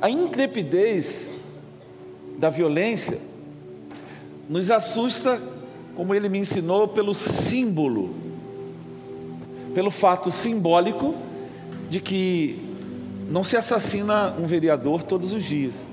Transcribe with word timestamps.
A 0.00 0.10
intrepidez 0.10 1.30
da 2.38 2.50
violência 2.50 3.18
nos 4.48 4.70
assusta, 4.70 5.40
como 5.96 6.14
ele 6.14 6.28
me 6.28 6.38
ensinou, 6.38 6.88
pelo 6.88 7.14
símbolo, 7.14 8.14
pelo 9.74 9.90
fato 9.90 10.30
simbólico 10.30 11.14
de 11.88 12.00
que 12.00 12.58
não 13.30 13.42
se 13.42 13.56
assassina 13.56 14.34
um 14.38 14.46
vereador 14.46 15.02
todos 15.02 15.32
os 15.32 15.42
dias. 15.42 15.88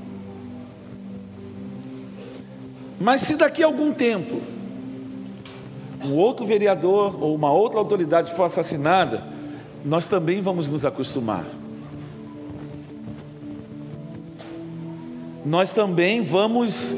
Mas 3.00 3.22
se 3.22 3.36
daqui 3.36 3.64
a 3.64 3.66
algum 3.66 3.94
tempo 3.94 4.42
um 6.04 6.16
outro 6.16 6.46
vereador 6.46 7.22
ou 7.22 7.36
uma 7.36 7.52
outra 7.52 7.80
autoridade 7.80 8.34
for 8.34 8.44
assassinada, 8.44 9.24
nós 9.84 10.08
também 10.08 10.42
vamos 10.42 10.70
nos 10.70 10.86
acostumar. 10.86 11.46
Nós 15.46 15.74
também 15.74 16.24
vamos 16.24 16.96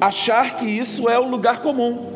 achar 0.00 0.56
que 0.56 0.66
isso 0.66 1.08
é 1.08 1.18
o 1.18 1.28
lugar 1.28 1.62
comum. 1.62 2.14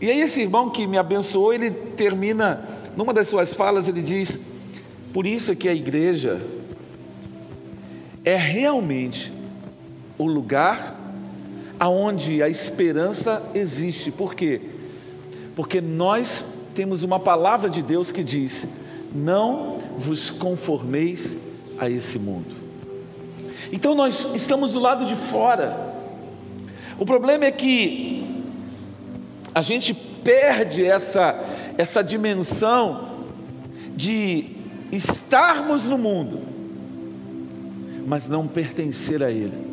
E 0.00 0.10
aí 0.10 0.20
esse 0.20 0.40
irmão 0.40 0.70
que 0.70 0.86
me 0.86 0.98
abençoou, 0.98 1.52
ele 1.52 1.70
termina 1.70 2.68
numa 2.96 3.12
das 3.12 3.28
suas 3.28 3.54
falas, 3.54 3.86
ele 3.86 4.02
diz: 4.02 4.40
"Por 5.12 5.26
isso 5.26 5.52
é 5.52 5.54
que 5.54 5.68
a 5.68 5.74
igreja 5.74 6.40
é 8.24 8.34
realmente 8.34 9.32
o 10.18 10.26
lugar 10.26 10.99
aonde 11.80 12.42
a 12.42 12.48
esperança 12.48 13.42
existe. 13.54 14.10
Por 14.10 14.34
quê? 14.34 14.60
Porque 15.56 15.80
nós 15.80 16.44
temos 16.74 17.02
uma 17.02 17.18
palavra 17.18 17.70
de 17.70 17.82
Deus 17.82 18.12
que 18.12 18.22
diz: 18.22 18.68
"Não 19.14 19.78
vos 19.96 20.28
conformeis 20.28 21.38
a 21.78 21.88
esse 21.88 22.18
mundo". 22.18 22.54
Então 23.72 23.94
nós 23.94 24.28
estamos 24.34 24.74
do 24.74 24.78
lado 24.78 25.06
de 25.06 25.16
fora. 25.16 25.94
O 26.98 27.06
problema 27.06 27.46
é 27.46 27.50
que 27.50 28.44
a 29.54 29.62
gente 29.62 29.94
perde 29.94 30.84
essa 30.84 31.42
essa 31.78 32.04
dimensão 32.04 33.08
de 33.96 34.48
estarmos 34.92 35.86
no 35.86 35.96
mundo, 35.96 36.40
mas 38.06 38.28
não 38.28 38.46
pertencer 38.46 39.22
a 39.22 39.30
ele 39.30 39.69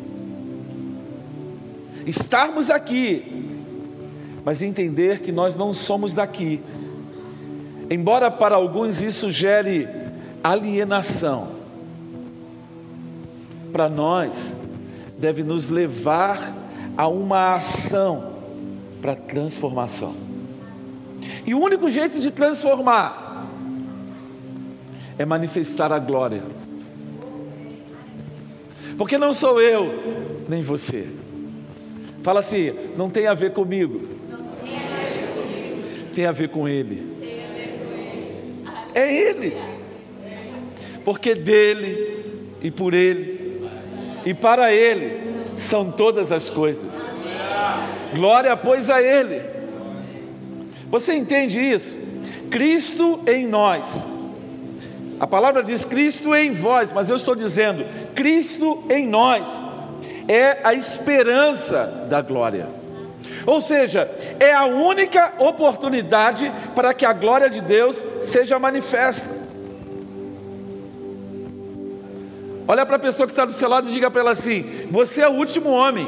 estarmos 2.08 2.70
aqui, 2.70 3.24
mas 4.44 4.62
entender 4.62 5.20
que 5.20 5.30
nós 5.30 5.54
não 5.54 5.72
somos 5.72 6.14
daqui. 6.14 6.60
Embora 7.90 8.30
para 8.30 8.54
alguns 8.54 9.00
isso 9.00 9.30
gere 9.30 9.88
alienação, 10.42 11.48
para 13.72 13.88
nós 13.88 14.54
deve 15.18 15.42
nos 15.42 15.68
levar 15.68 16.54
a 16.96 17.06
uma 17.08 17.54
ação 17.54 18.32
para 19.00 19.14
transformação. 19.14 20.14
E 21.46 21.54
o 21.54 21.60
único 21.60 21.90
jeito 21.90 22.20
de 22.20 22.30
transformar 22.30 23.46
é 25.18 25.24
manifestar 25.24 25.92
a 25.92 25.98
glória. 25.98 26.42
Porque 28.96 29.16
não 29.16 29.32
sou 29.32 29.60
eu, 29.60 30.44
nem 30.48 30.62
você. 30.62 31.17
Fala 32.22 32.40
assim, 32.40 32.74
não 32.96 33.08
tem 33.08 33.26
a 33.26 33.34
ver 33.34 33.52
comigo. 33.52 34.08
Tem 36.14 36.26
a 36.26 36.32
ver 36.32 36.48
com 36.48 36.68
Ele. 36.68 37.16
É 38.94 39.14
Ele. 39.14 39.56
Porque 41.04 41.34
dele 41.34 42.24
e 42.60 42.70
por 42.70 42.92
Ele 42.92 43.38
e 44.26 44.34
para 44.34 44.72
Ele 44.72 45.20
são 45.56 45.90
todas 45.90 46.32
as 46.32 46.50
coisas. 46.50 47.08
Glória, 48.14 48.56
pois, 48.56 48.90
a 48.90 49.00
Ele. 49.00 49.42
Você 50.90 51.14
entende 51.14 51.58
isso? 51.60 51.96
Cristo 52.50 53.20
em 53.26 53.46
nós. 53.46 54.04
A 55.20 55.26
palavra 55.26 55.62
diz 55.62 55.84
Cristo 55.84 56.34
em 56.34 56.52
vós, 56.52 56.92
mas 56.92 57.08
eu 57.08 57.16
estou 57.16 57.34
dizendo 57.34 57.84
Cristo 58.14 58.84
em 58.88 59.06
nós 59.06 59.67
é 60.28 60.58
a 60.62 60.74
esperança 60.74 62.06
da 62.08 62.20
glória. 62.20 62.68
Ou 63.46 63.62
seja, 63.62 64.10
é 64.38 64.52
a 64.52 64.66
única 64.66 65.32
oportunidade 65.38 66.52
para 66.74 66.92
que 66.92 67.06
a 67.06 67.14
glória 67.14 67.48
de 67.48 67.62
Deus 67.62 68.04
seja 68.20 68.58
manifesta. 68.58 69.38
Olha 72.66 72.84
para 72.84 72.96
a 72.96 72.98
pessoa 72.98 73.26
que 73.26 73.32
está 73.32 73.46
do 73.46 73.52
seu 73.54 73.66
lado 73.66 73.88
e 73.88 73.92
diga 73.92 74.10
para 74.10 74.20
ela 74.20 74.32
assim: 74.32 74.86
Você 74.90 75.22
é 75.22 75.28
o 75.28 75.32
último 75.32 75.70
homem. 75.70 76.06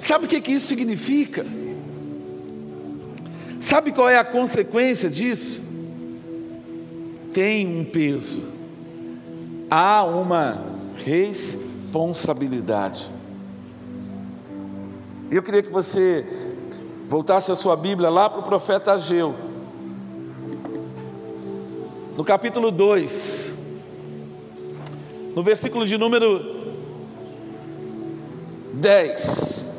Sabe 0.00 0.26
o 0.26 0.28
que, 0.28 0.40
que 0.40 0.52
isso 0.52 0.68
significa? 0.68 1.44
Sabe 3.60 3.92
qual 3.92 4.08
é 4.08 4.16
a 4.16 4.24
consequência 4.24 5.10
disso? 5.10 5.60
Tem 7.34 7.68
um 7.68 7.84
peso, 7.84 8.42
há 9.70 10.02
uma 10.02 10.64
responsabilidade. 10.96 13.06
Eu 15.30 15.42
queria 15.42 15.62
que 15.62 15.70
você 15.70 16.24
voltasse 17.06 17.52
a 17.52 17.54
sua 17.54 17.76
Bíblia 17.76 18.08
lá 18.08 18.30
para 18.30 18.40
o 18.40 18.42
profeta 18.42 18.94
Ageu, 18.94 19.34
no 22.16 22.24
capítulo 22.24 22.72
2, 22.72 23.58
no 25.36 25.42
versículo 25.42 25.86
de 25.86 25.98
número 25.98 26.72
10. 28.74 29.69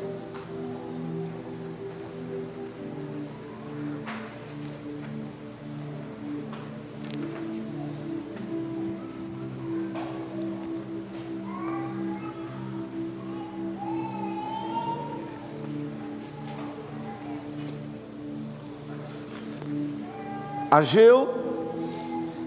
Ageu, 20.72 21.28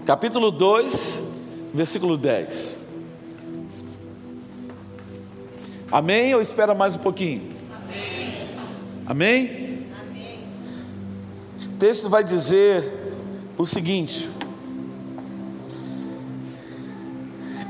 capítulo 0.04 0.50
2, 0.50 1.22
versículo 1.72 2.16
10. 2.16 2.84
Amém 5.92 6.34
ou 6.34 6.40
espera 6.40 6.74
mais 6.74 6.96
um 6.96 6.98
pouquinho? 6.98 7.54
Amém? 7.72 8.48
Amém? 9.06 9.86
Amém. 10.10 10.40
O 11.66 11.78
texto 11.78 12.10
vai 12.10 12.24
dizer 12.24 13.14
o 13.56 13.64
seguinte: 13.64 14.28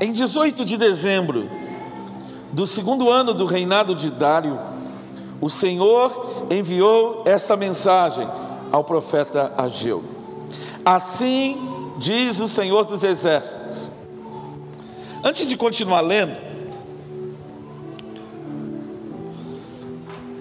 Em 0.01 0.11
18 0.11 0.65
de 0.65 0.75
dezembro 0.75 1.47
do 2.51 2.65
segundo 2.65 3.11
ano 3.11 3.31
do 3.31 3.45
reinado 3.45 3.93
de 3.93 4.09
Dário, 4.09 4.59
o 5.39 5.51
Senhor 5.51 6.47
enviou 6.49 7.21
esta 7.27 7.55
mensagem 7.55 8.27
ao 8.71 8.83
profeta 8.83 9.53
Ageu. 9.55 10.16
Assim 10.87 11.57
diz 11.97 12.39
o 12.39 12.47
Senhor 12.47 12.85
dos 12.85 13.03
Exércitos. 13.03 13.89
Antes 15.21 15.45
de 15.49 15.57
continuar 15.57 15.99
lendo, 15.99 16.37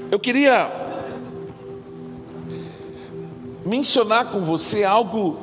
eu 0.09 0.21
queria 0.21 0.71
mencionar 3.65 4.27
com 4.27 4.41
você 4.43 4.85
algo 4.85 5.37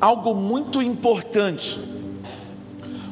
algo 0.00 0.36
muito 0.36 0.80
importante. 0.80 1.76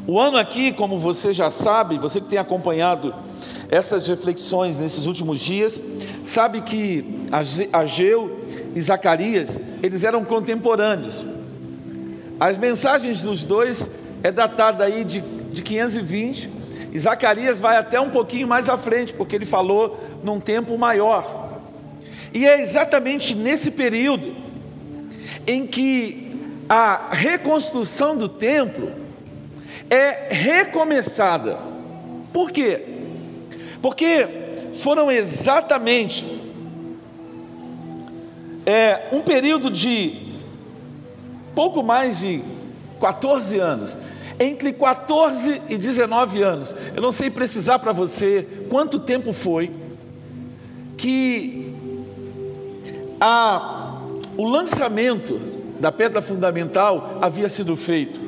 O 0.06 0.20
ano 0.20 0.37
aqui, 0.37 0.73
como 0.73 0.97
você 0.97 1.35
já 1.35 1.50
sabe, 1.50 1.99
você 1.99 2.20
que 2.20 2.29
tem 2.29 2.38
acompanhado 2.38 3.12
essas 3.69 4.06
reflexões 4.06 4.76
nesses 4.76 5.06
últimos 5.06 5.40
dias, 5.40 5.82
sabe 6.25 6.61
que 6.61 7.26
Ageu 7.73 8.44
e 8.75 8.81
Zacarias, 8.81 9.61
eles 9.82 10.05
eram 10.05 10.25
contemporâneos. 10.25 11.25
As 12.41 12.59
mensagens 12.59 13.23
dos 13.23 13.44
dois 13.44 13.88
é 14.23 14.32
datada 14.32 14.85
aí 14.85 15.05
de, 15.05 15.21
de 15.21 15.62
520, 15.62 16.50
e 16.93 16.99
Zacarias 16.99 17.59
vai 17.59 17.76
até 17.76 18.00
um 18.00 18.11
pouquinho 18.11 18.47
mais 18.47 18.69
à 18.69 18.76
frente, 18.76 19.12
porque 19.15 19.35
ele 19.35 19.44
falou 19.44 20.00
num 20.23 20.41
tempo 20.41 20.76
maior. 20.79 21.61
E 22.32 22.47
é 22.47 22.61
exatamente 22.61 23.35
nesse 23.35 23.71
período 23.71 24.35
em 25.47 25.67
que 25.67 26.32
a 26.69 27.11
reconstrução 27.11 28.17
do 28.17 28.29
templo 28.29 28.93
é 29.91 30.35
recomeçada. 30.35 31.59
Por 32.32 32.50
quê? 32.50 32.81
Porque 33.81 34.26
foram 34.75 35.11
exatamente 35.11 36.44
é, 38.66 39.08
um 39.12 39.20
período 39.20 39.70
de 39.70 40.34
pouco 41.55 41.82
mais 41.82 42.20
de 42.20 42.43
14 43.00 43.58
anos. 43.58 43.96
Entre 44.38 44.72
14 44.72 45.62
e 45.69 45.76
19 45.76 46.43
anos, 46.43 46.75
eu 46.94 47.00
não 47.00 47.12
sei 47.12 47.31
precisar 47.31 47.78
para 47.78 47.93
você 47.93 48.46
quanto 48.69 48.99
tempo 48.99 49.32
foi 49.32 49.70
que 50.96 51.72
a, 53.20 53.99
o 54.37 54.44
lançamento 54.44 55.40
da 55.78 55.93
pedra 55.93 56.20
fundamental 56.20 57.19
havia 57.20 57.49
sido 57.49 57.76
feito. 57.76 58.20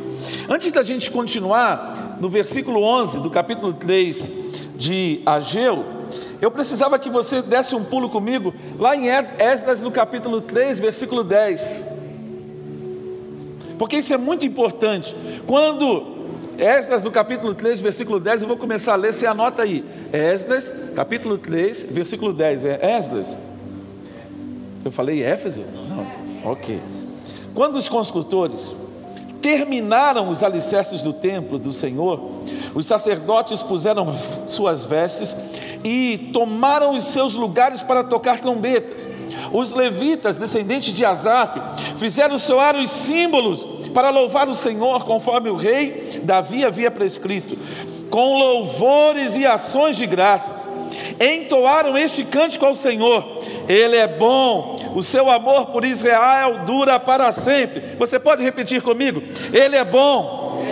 Antes 0.48 0.70
da 0.70 0.82
gente 0.82 1.10
continuar, 1.10 2.16
no 2.20 2.28
versículo 2.28 2.82
11 2.82 3.20
do 3.20 3.30
capítulo 3.30 3.72
3 3.72 4.30
de 4.76 5.22
Ageu, 5.26 5.95
eu 6.40 6.50
precisava 6.50 6.98
que 6.98 7.08
você 7.08 7.40
desse 7.40 7.74
um 7.74 7.84
pulo 7.84 8.08
comigo 8.08 8.54
lá 8.78 8.94
em 8.94 9.08
Esdras, 9.08 9.80
no 9.80 9.90
capítulo 9.90 10.40
3, 10.40 10.78
versículo 10.78 11.24
10. 11.24 11.84
Porque 13.78 13.96
isso 13.96 14.12
é 14.12 14.16
muito 14.16 14.44
importante. 14.46 15.16
Quando 15.46 16.16
Esdras, 16.58 17.04
no 17.04 17.10
capítulo 17.10 17.54
3, 17.54 17.80
versículo 17.80 18.18
10, 18.18 18.42
eu 18.42 18.48
vou 18.48 18.56
começar 18.56 18.94
a 18.94 18.96
ler, 18.96 19.12
você 19.12 19.26
anota 19.26 19.62
aí. 19.62 19.84
Esdras, 20.12 20.72
capítulo 20.94 21.36
3, 21.38 21.84
versículo 21.90 22.32
10. 22.32 22.64
É 22.64 22.98
Esdras? 22.98 23.36
Eu 24.84 24.92
falei 24.92 25.22
Éfeso? 25.22 25.62
Não. 25.88 26.50
Ok. 26.50 26.80
Quando 27.54 27.76
os 27.76 27.88
construtores 27.88 28.72
terminaram 29.40 30.28
os 30.28 30.42
alicerces 30.42 31.02
do 31.02 31.12
templo 31.12 31.58
do 31.58 31.72
Senhor, 31.72 32.20
os 32.74 32.86
sacerdotes 32.86 33.62
puseram 33.62 34.06
suas 34.48 34.84
vestes 34.84 35.36
e 35.84 36.30
tomaram 36.32 36.96
os 36.96 37.04
seus 37.04 37.34
lugares 37.34 37.82
para 37.82 38.02
tocar 38.04 38.40
trombetas. 38.40 39.06
Os 39.52 39.72
levitas, 39.72 40.36
descendentes 40.36 40.92
de 40.92 41.04
Asaf, 41.04 41.60
fizeram 41.96 42.38
soar 42.38 42.76
os 42.76 42.90
símbolos 42.90 43.66
para 43.94 44.10
louvar 44.10 44.48
o 44.48 44.54
Senhor, 44.54 45.04
conforme 45.04 45.48
o 45.48 45.56
rei 45.56 46.20
Davi 46.22 46.64
havia 46.64 46.90
prescrito, 46.90 47.56
com 48.10 48.38
louvores 48.38 49.34
e 49.34 49.46
ações 49.46 49.96
de 49.96 50.06
graças. 50.06 50.66
Entoaram 51.20 51.96
este 51.96 52.24
cântico 52.24 52.66
ao 52.66 52.74
Senhor: 52.74 53.38
Ele 53.68 53.96
é 53.96 54.06
bom, 54.06 54.75
o 54.96 55.02
seu 55.02 55.30
amor 55.30 55.66
por 55.66 55.84
Israel 55.84 56.60
dura 56.64 56.98
para 56.98 57.30
sempre. 57.30 57.96
Você 57.98 58.18
pode 58.18 58.42
repetir 58.42 58.80
comigo? 58.80 59.22
Ele 59.52 59.76
é 59.76 59.84
bom, 59.84 60.64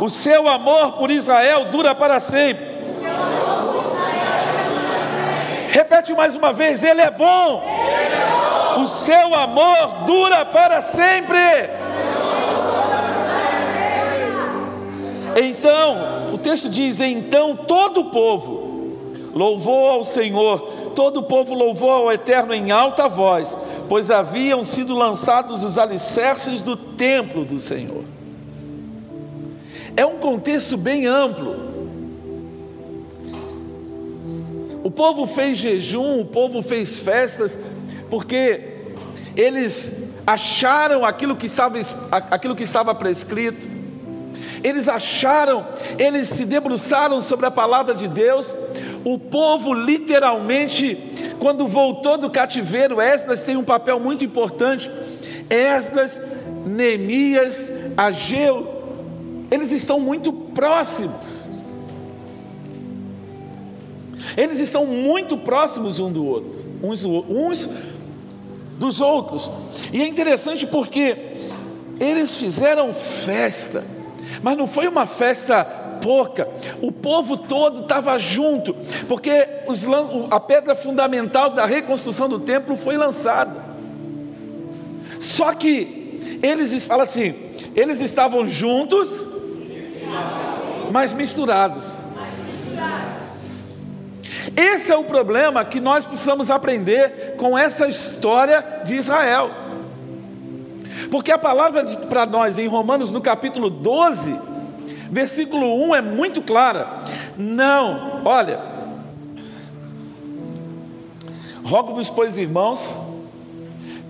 o 0.00 0.08
seu 0.08 0.48
amor 0.48 0.92
por 0.92 1.10
Israel 1.10 1.66
dura 1.66 1.94
para 1.94 2.18
sempre. 2.18 2.64
Repete 5.70 6.14
mais 6.14 6.34
uma 6.34 6.50
vez: 6.50 6.82
Ele 6.82 7.02
é 7.02 7.10
bom. 7.10 7.62
Ele 7.62 8.14
é 8.14 8.76
bom. 8.76 8.84
O 8.84 8.88
seu 8.88 9.34
amor 9.34 10.04
dura 10.06 10.46
para 10.46 10.80
sempre. 10.80 11.38
Então, 15.36 16.32
o 16.32 16.38
texto 16.38 16.70
diz: 16.70 17.00
Então 17.02 17.54
todo 17.54 18.00
o 18.00 18.10
povo 18.10 18.70
louvou 19.34 19.90
ao 19.90 20.04
Senhor, 20.04 20.68
todo 20.94 21.20
o 21.20 21.22
povo 21.22 21.54
louvou 21.54 21.90
ao 21.90 22.12
Eterno 22.12 22.54
em 22.54 22.70
alta 22.70 23.08
voz, 23.08 23.56
pois 23.88 24.10
haviam 24.10 24.62
sido 24.62 24.94
lançados 24.94 25.64
os 25.64 25.78
alicerces 25.78 26.62
do 26.62 26.76
templo 26.76 27.44
do 27.44 27.58
Senhor. 27.58 28.04
É 29.96 30.06
um 30.06 30.18
contexto 30.18 30.76
bem 30.76 31.06
amplo. 31.06 31.70
O 34.82 34.90
povo 34.90 35.26
fez 35.26 35.58
jejum, 35.58 36.20
o 36.20 36.24
povo 36.24 36.62
fez 36.62 37.00
festas, 37.00 37.58
porque 38.08 38.76
eles 39.36 39.92
acharam 40.26 41.04
aquilo 41.04 41.36
que 41.36 41.46
estava, 41.46 41.78
aquilo 42.10 42.56
que 42.56 42.62
estava 42.62 42.94
prescrito, 42.94 43.68
eles 44.62 44.88
acharam, 44.88 45.66
eles 45.98 46.28
se 46.28 46.44
debruçaram 46.44 47.20
sobre 47.20 47.46
a 47.46 47.50
palavra 47.50 47.94
de 47.94 48.06
Deus. 48.06 48.54
O 49.04 49.18
povo, 49.18 49.72
literalmente, 49.72 50.96
quando 51.38 51.66
voltou 51.66 52.18
do 52.18 52.30
cativeiro, 52.30 53.00
Esdras 53.00 53.44
tem 53.44 53.56
um 53.56 53.64
papel 53.64 53.98
muito 53.98 54.24
importante. 54.24 54.90
Esdras, 55.48 56.20
Neemias, 56.66 57.72
Ageu, 57.96 59.46
eles 59.50 59.72
estão 59.72 59.98
muito 59.98 60.32
próximos. 60.32 61.48
Eles 64.36 64.60
estão 64.60 64.86
muito 64.86 65.36
próximos 65.36 65.98
um 65.98 66.12
do 66.12 66.24
outro, 66.24 66.64
uns, 66.82 67.04
uns 67.04 67.68
dos 68.78 69.00
outros. 69.00 69.50
E 69.92 70.00
é 70.00 70.06
interessante 70.06 70.66
porque 70.66 71.16
eles 71.98 72.36
fizeram 72.36 72.94
festa, 72.94 73.84
mas 74.42 74.56
não 74.56 74.66
foi 74.66 74.88
uma 74.88 75.06
festa 75.06 75.64
pouca, 76.00 76.48
o 76.80 76.90
povo 76.90 77.36
todo 77.36 77.82
estava 77.82 78.18
junto, 78.18 78.74
porque 79.06 79.46
os, 79.66 79.84
a 80.30 80.40
pedra 80.40 80.74
fundamental 80.74 81.50
da 81.50 81.66
reconstrução 81.66 82.28
do 82.28 82.38
templo 82.38 82.76
foi 82.76 82.96
lançada. 82.96 83.70
Só 85.20 85.52
que 85.52 86.38
eles 86.42 86.84
falam 86.84 87.04
assim, 87.04 87.34
eles 87.76 88.00
estavam 88.00 88.48
juntos, 88.48 89.24
mas 90.90 91.12
misturados. 91.12 92.00
Esse 94.56 94.90
é 94.90 94.96
o 94.96 95.04
problema 95.04 95.64
que 95.64 95.80
nós 95.80 96.06
precisamos 96.06 96.50
aprender 96.50 97.34
com 97.36 97.56
essa 97.56 97.86
história 97.86 98.82
de 98.84 98.96
Israel. 98.96 99.69
Porque 101.10 101.32
a 101.32 101.38
palavra 101.38 101.84
para 102.08 102.24
nós 102.26 102.58
em 102.58 102.66
Romanos, 102.66 103.10
no 103.10 103.20
capítulo 103.20 103.68
12, 103.68 104.38
versículo 105.10 105.74
1 105.88 105.94
é 105.96 106.00
muito 106.00 106.40
clara. 106.40 107.00
Não, 107.36 108.22
olha, 108.24 108.60
rogo-vos, 111.64 112.08
pois, 112.08 112.38
irmãos, 112.38 112.96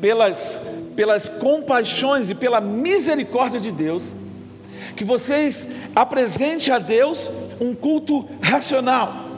pelas, 0.01 0.61
pelas 0.95 1.29
compaixões 1.29 2.31
e 2.31 2.35
pela 2.35 2.61
misericórdia 2.61 3.59
de 3.59 3.73
Deus, 3.73 4.15
que 4.97 5.05
vocês 5.05 5.67
apresentem 5.97 6.75
a 6.75 6.79
Deus 6.79 7.33
um 7.61 7.75
culto 7.75 8.29
racional 8.43 9.31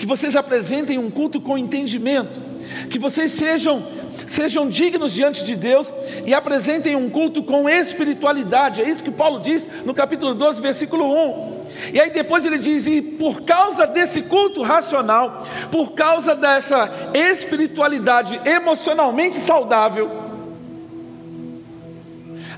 que 0.00 0.06
vocês 0.06 0.34
apresentem 0.34 0.98
um 0.98 1.10
culto 1.10 1.42
com 1.42 1.58
entendimento, 1.58 2.40
que 2.88 2.98
vocês 2.98 3.32
sejam 3.32 3.86
sejam 4.30 4.68
dignos 4.68 5.12
diante 5.12 5.42
de 5.42 5.56
Deus 5.56 5.92
e 6.24 6.32
apresentem 6.32 6.94
um 6.94 7.10
culto 7.10 7.42
com 7.42 7.68
espiritualidade. 7.68 8.80
É 8.80 8.88
isso 8.88 9.02
que 9.02 9.10
Paulo 9.10 9.40
diz 9.40 9.66
no 9.84 9.92
capítulo 9.92 10.34
12, 10.34 10.62
versículo 10.62 11.04
1. 11.04 11.60
E 11.92 12.00
aí 12.00 12.10
depois 12.10 12.46
ele 12.46 12.58
diz: 12.58 12.86
e 12.86 13.02
por 13.02 13.42
causa 13.42 13.88
desse 13.88 14.22
culto 14.22 14.62
racional, 14.62 15.44
por 15.72 15.92
causa 15.92 16.36
dessa 16.36 16.88
espiritualidade 17.12 18.40
emocionalmente 18.44 19.34
saudável, 19.34 20.08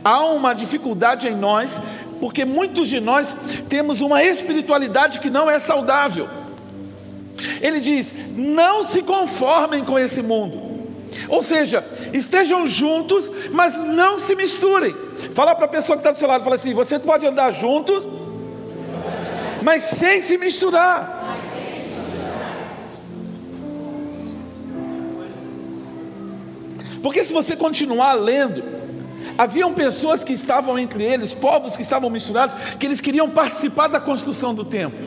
há 0.04 0.26
uma 0.26 0.52
dificuldade 0.52 1.26
em 1.26 1.34
nós, 1.34 1.80
porque 2.20 2.44
muitos 2.44 2.86
de 2.88 3.00
nós 3.00 3.34
temos 3.70 4.02
uma 4.02 4.22
espiritualidade 4.22 5.20
que 5.20 5.30
não 5.30 5.50
é 5.50 5.58
saudável. 5.58 6.28
Ele 7.62 7.80
diz: 7.80 8.14
não 8.36 8.82
se 8.82 9.00
conformem 9.00 9.82
com 9.82 9.98
esse 9.98 10.22
mundo. 10.22 10.71
Ou 11.28 11.42
seja, 11.42 11.84
estejam 12.12 12.66
juntos, 12.66 13.30
mas 13.50 13.76
não 13.76 14.18
se 14.18 14.34
misturem. 14.34 14.94
Fala 15.34 15.54
para 15.54 15.66
a 15.66 15.68
pessoa 15.68 15.96
que 15.96 16.00
está 16.00 16.12
do 16.12 16.18
seu 16.18 16.28
lado, 16.28 16.44
fala 16.44 16.56
assim: 16.56 16.74
você 16.74 16.98
pode 16.98 17.26
andar 17.26 17.50
juntos, 17.52 18.06
mas 19.62 19.82
sem 19.84 20.20
se 20.20 20.36
misturar. 20.38 21.20
Porque 27.02 27.24
se 27.24 27.32
você 27.32 27.56
continuar 27.56 28.14
lendo, 28.14 28.62
haviam 29.36 29.74
pessoas 29.74 30.22
que 30.22 30.32
estavam 30.32 30.78
entre 30.78 31.02
eles, 31.02 31.34
povos 31.34 31.76
que 31.76 31.82
estavam 31.82 32.08
misturados, 32.08 32.54
que 32.78 32.86
eles 32.86 33.00
queriam 33.00 33.28
participar 33.28 33.88
da 33.88 34.00
construção 34.00 34.54
do 34.54 34.64
templo. 34.64 35.00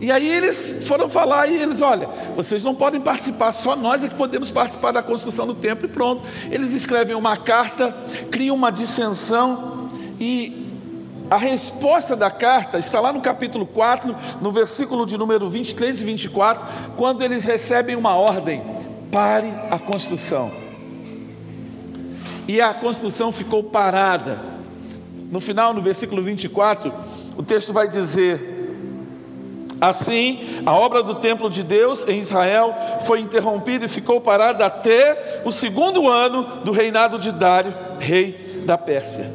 E 0.00 0.10
aí 0.10 0.26
eles 0.26 0.86
foram 0.86 1.10
falar 1.10 1.46
e 1.46 1.56
eles, 1.56 1.82
olha, 1.82 2.08
vocês 2.34 2.64
não 2.64 2.74
podem 2.74 3.00
participar, 3.00 3.52
só 3.52 3.76
nós 3.76 4.02
é 4.02 4.08
que 4.08 4.14
podemos 4.14 4.50
participar 4.50 4.92
da 4.92 5.02
construção 5.02 5.46
do 5.46 5.54
templo 5.54 5.84
e 5.84 5.88
pronto. 5.88 6.26
Eles 6.50 6.72
escrevem 6.72 7.14
uma 7.14 7.36
carta, 7.36 7.94
criam 8.30 8.56
uma 8.56 8.72
dissensão 8.72 9.90
e 10.18 10.60
a 11.30 11.36
resposta 11.36 12.16
da 12.16 12.30
carta 12.30 12.78
está 12.78 12.98
lá 12.98 13.12
no 13.12 13.20
capítulo 13.20 13.64
4, 13.64 14.16
no 14.40 14.50
versículo 14.50 15.06
de 15.06 15.16
número 15.16 15.48
23 15.48 16.00
e 16.00 16.04
24, 16.04 16.66
quando 16.96 17.22
eles 17.22 17.44
recebem 17.44 17.94
uma 17.94 18.16
ordem: 18.16 18.62
pare 19.12 19.52
a 19.70 19.78
construção. 19.78 20.50
E 22.48 22.60
a 22.60 22.74
construção 22.74 23.30
ficou 23.30 23.62
parada. 23.62 24.40
No 25.30 25.38
final, 25.38 25.72
no 25.72 25.80
versículo 25.80 26.20
24, 26.20 26.92
o 27.36 27.42
texto 27.44 27.72
vai 27.72 27.86
dizer: 27.86 28.59
Assim, 29.80 30.60
a 30.66 30.74
obra 30.74 31.02
do 31.02 31.14
templo 31.14 31.48
de 31.48 31.62
Deus 31.62 32.06
em 32.06 32.20
Israel 32.20 32.74
foi 33.06 33.20
interrompida 33.20 33.86
e 33.86 33.88
ficou 33.88 34.20
parada 34.20 34.66
até 34.66 35.40
o 35.44 35.50
segundo 35.50 36.06
ano 36.06 36.42
do 36.64 36.70
reinado 36.70 37.18
de 37.18 37.32
Dário, 37.32 37.74
rei 37.98 38.62
da 38.66 38.76
Pérsia. 38.76 39.32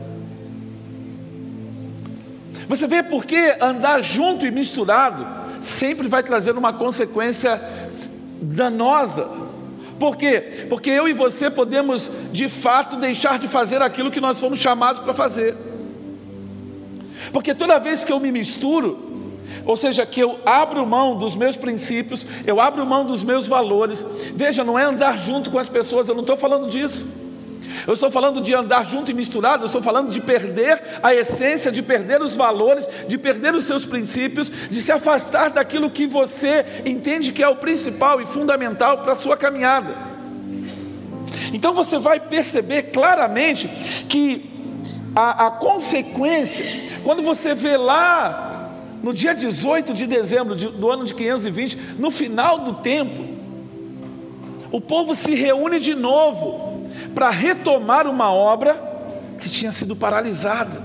Você 2.67 2.87
vê 2.87 3.01
por 3.01 3.25
que 3.25 3.55
andar 3.59 4.03
junto 4.03 4.45
e 4.45 4.51
misturado 4.51 5.25
sempre 5.61 6.07
vai 6.07 6.21
trazer 6.21 6.55
uma 6.55 6.73
consequência 6.73 7.59
danosa. 8.39 9.27
Por 9.99 10.15
quê? 10.15 10.67
Porque 10.69 10.89
eu 10.89 11.07
e 11.07 11.13
você 11.13 11.49
podemos 11.49 12.11
de 12.31 12.49
fato 12.49 12.97
deixar 12.97 13.39
de 13.39 13.47
fazer 13.47 13.81
aquilo 13.81 14.11
que 14.11 14.21
nós 14.21 14.39
fomos 14.39 14.59
chamados 14.59 15.01
para 15.01 15.13
fazer. 15.13 15.55
Porque 17.31 17.55
toda 17.55 17.79
vez 17.79 18.03
que 18.03 18.11
eu 18.11 18.19
me 18.19 18.31
misturo, 18.31 19.14
ou 19.65 19.75
seja, 19.75 20.05
que 20.05 20.19
eu 20.19 20.39
abro 20.45 20.85
mão 20.85 21.17
dos 21.17 21.35
meus 21.35 21.55
princípios, 21.55 22.25
eu 22.45 22.59
abro 22.59 22.85
mão 22.85 23.05
dos 23.05 23.23
meus 23.23 23.47
valores. 23.47 24.05
Veja, 24.33 24.63
não 24.63 24.77
é 24.77 24.83
andar 24.83 25.17
junto 25.17 25.49
com 25.49 25.59
as 25.59 25.69
pessoas, 25.69 26.07
eu 26.07 26.15
não 26.15 26.21
estou 26.21 26.37
falando 26.37 26.69
disso. 26.69 27.05
Eu 27.87 27.93
estou 27.93 28.09
falando 28.09 28.41
de 28.41 28.53
andar 28.53 28.85
junto 28.85 29.11
e 29.11 29.13
misturado, 29.13 29.63
eu 29.63 29.67
estou 29.67 29.81
falando 29.81 30.11
de 30.11 30.21
perder 30.21 30.81
a 31.03 31.13
essência, 31.13 31.71
de 31.71 31.81
perder 31.81 32.21
os 32.21 32.35
valores, 32.35 32.87
de 33.07 33.17
perder 33.17 33.53
os 33.53 33.65
seus 33.65 33.85
princípios, 33.85 34.49
de 34.69 34.81
se 34.81 34.91
afastar 34.91 35.49
daquilo 35.49 35.89
que 35.89 36.07
você 36.07 36.65
entende 36.85 37.31
que 37.31 37.43
é 37.43 37.47
o 37.47 37.55
principal 37.55 38.21
e 38.21 38.25
fundamental 38.25 38.99
para 38.99 39.13
a 39.13 39.15
sua 39.15 39.37
caminhada. 39.37 39.95
Então 41.53 41.73
você 41.73 41.97
vai 41.99 42.19
perceber 42.19 42.83
claramente 42.83 43.67
que 44.09 44.49
a, 45.15 45.47
a 45.47 45.51
consequência, 45.51 46.65
quando 47.03 47.21
você 47.21 47.53
vê 47.53 47.77
lá 47.77 48.54
no 49.05 49.13
dia 49.13 49.35
18 49.35 49.93
de 49.93 50.07
dezembro 50.07 50.55
do 50.55 50.91
ano 50.91 51.05
de 51.05 51.13
520, 51.13 51.77
no 51.99 52.09
final 52.09 52.57
do 52.57 52.73
tempo, 52.73 53.23
o 54.71 54.81
povo 54.81 55.13
se 55.13 55.35
reúne 55.35 55.79
de 55.79 55.93
novo 55.93 56.89
para 57.13 57.29
retomar 57.29 58.07
uma 58.07 58.33
obra 58.33 58.81
que 59.39 59.47
tinha 59.47 59.71
sido 59.71 59.95
paralisada 59.95 60.81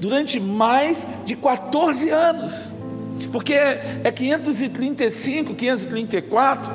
durante 0.00 0.40
mais 0.40 1.06
de 1.24 1.36
14 1.36 2.10
anos, 2.10 2.72
porque 3.30 3.54
é 3.54 4.10
535, 4.12 5.54
534. 5.54 6.72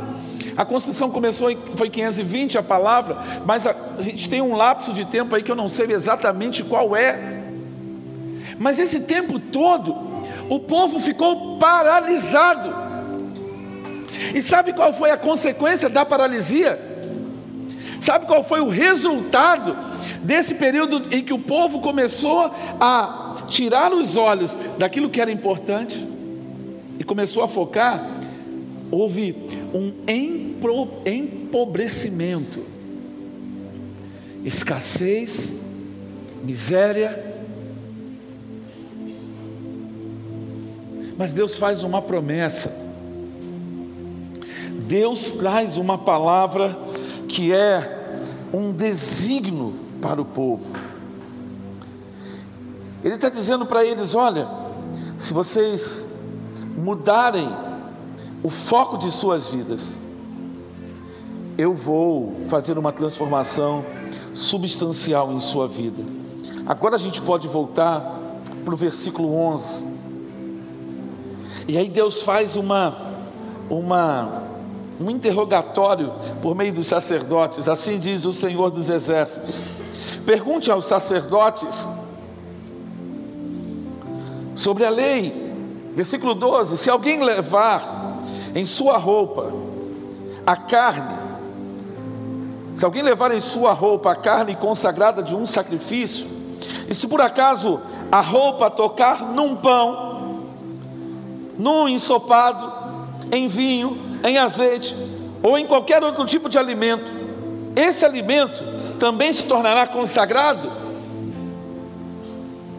A 0.56 0.64
construção 0.64 1.12
começou, 1.12 1.50
foi 1.76 1.90
520 1.90 2.58
a 2.58 2.64
palavra, 2.64 3.18
mas 3.46 3.68
a, 3.68 3.76
a 3.98 4.02
gente 4.02 4.30
tem 4.30 4.42
um 4.42 4.56
lapso 4.56 4.94
de 4.94 5.04
tempo 5.04 5.36
aí 5.36 5.44
que 5.44 5.52
eu 5.52 5.58
não 5.58 5.68
sei 5.68 5.92
exatamente 5.92 6.64
qual 6.64 6.96
é. 6.96 7.42
Mas 8.58 8.80
esse 8.80 9.02
tempo 9.02 9.38
todo, 9.38 10.11
o 10.52 10.60
povo 10.60 11.00
ficou 11.00 11.58
paralisado. 11.58 12.76
E 14.36 14.42
sabe 14.42 14.74
qual 14.74 14.92
foi 14.92 15.10
a 15.10 15.16
consequência 15.16 15.88
da 15.88 16.06
paralisia? 16.06 16.78
Sabe 18.02 18.26
qual 18.26 18.44
foi 18.44 18.60
o 18.60 18.68
resultado 18.68 19.78
desse 20.22 20.56
período 20.56 21.04
em 21.16 21.24
que 21.24 21.32
o 21.32 21.40
povo 21.40 21.80
começou 21.80 22.52
a 22.82 23.38
tirar 23.48 23.94
os 23.94 24.18
olhos 24.18 24.58
daquilo 24.78 25.10
que 25.10 25.22
era 25.22 25.32
importante 25.32 26.06
e 27.00 27.04
começou 27.06 27.44
a 27.44 27.48
focar? 27.48 28.12
Houve 28.92 29.34
um 29.74 29.94
empobrecimento, 31.06 32.60
escassez, 34.44 35.54
miséria, 36.44 37.31
Mas 41.22 41.34
Deus 41.34 41.56
faz 41.56 41.84
uma 41.84 42.02
promessa. 42.02 42.74
Deus 44.88 45.34
traz 45.34 45.78
uma 45.78 45.96
palavra 45.96 46.76
que 47.30 47.54
é 47.54 48.18
um 48.52 48.74
desígnio 48.74 49.76
para 50.02 50.20
o 50.20 50.26
povo. 50.26 50.66
Ele 53.04 53.14
está 53.14 53.30
dizendo 53.30 53.68
para 53.68 53.86
eles: 53.86 54.16
olha, 54.16 54.50
se 55.16 55.32
vocês 55.32 56.08
mudarem 56.76 57.56
o 58.42 58.50
foco 58.50 58.98
de 58.98 59.12
suas 59.12 59.52
vidas, 59.52 60.00
eu 61.56 61.76
vou 61.76 62.36
fazer 62.50 62.80
uma 62.80 62.92
transformação 62.92 63.86
substancial 64.34 65.32
em 65.32 65.40
sua 65.40 65.68
vida. 65.68 66.02
Agora 66.66 66.96
a 66.96 67.00
gente 67.00 67.22
pode 67.22 67.48
voltar 67.48 68.20
para 68.66 68.74
o 68.74 68.78
versículo 68.78 69.36
11. 69.36 69.91
E 71.68 71.78
aí 71.78 71.90
Deus 71.90 72.24
faz 72.24 72.56
uma, 72.56 72.98
uma, 73.70 74.44
um 75.00 75.10
interrogatório 75.10 76.14
por 76.42 76.56
meio 76.56 76.74
dos 76.74 76.88
sacerdotes, 76.88 77.68
assim 77.68 78.00
diz 78.00 78.26
o 78.26 78.34
Senhor 78.34 78.70
dos 78.70 78.90
Exércitos. 78.90 79.62
Pergunte 80.26 80.72
aos 80.72 80.86
sacerdotes 80.86 81.88
sobre 84.56 84.86
a 84.86 84.90
lei, 84.90 85.34
versículo 85.96 86.34
12: 86.34 86.78
se 86.78 86.90
alguém 86.90 87.24
levar 87.24 88.20
em 88.54 88.66
sua 88.66 88.98
roupa 88.98 89.52
a 90.46 90.56
carne, 90.56 91.16
se 92.76 92.86
alguém 92.86 93.02
levar 93.02 93.32
em 93.32 93.40
sua 93.40 93.74
roupa 93.74 94.12
a 94.12 94.16
carne 94.16 94.56
consagrada 94.56 95.24
de 95.24 95.36
um 95.36 95.46
sacrifício, 95.46 96.28
e 96.88 96.94
se 96.94 97.08
por 97.08 97.22
acaso 97.22 97.80
a 98.12 98.22
roupa 98.22 98.70
tocar 98.70 99.24
num 99.24 99.56
pão, 99.56 100.11
num 101.62 101.88
ensopado, 101.88 102.74
em 103.32 103.48
vinho, 103.48 104.02
em 104.24 104.38
azeite 104.38 104.96
ou 105.44 105.58
em 105.58 105.66
qualquer 105.66 106.04
outro 106.04 106.26
tipo 106.26 106.50
de 106.50 106.58
alimento, 106.58 107.12
esse 107.76 108.04
alimento 108.04 108.64
também 109.00 109.32
se 109.32 109.44
tornará 109.44 109.86
consagrado? 109.86 110.72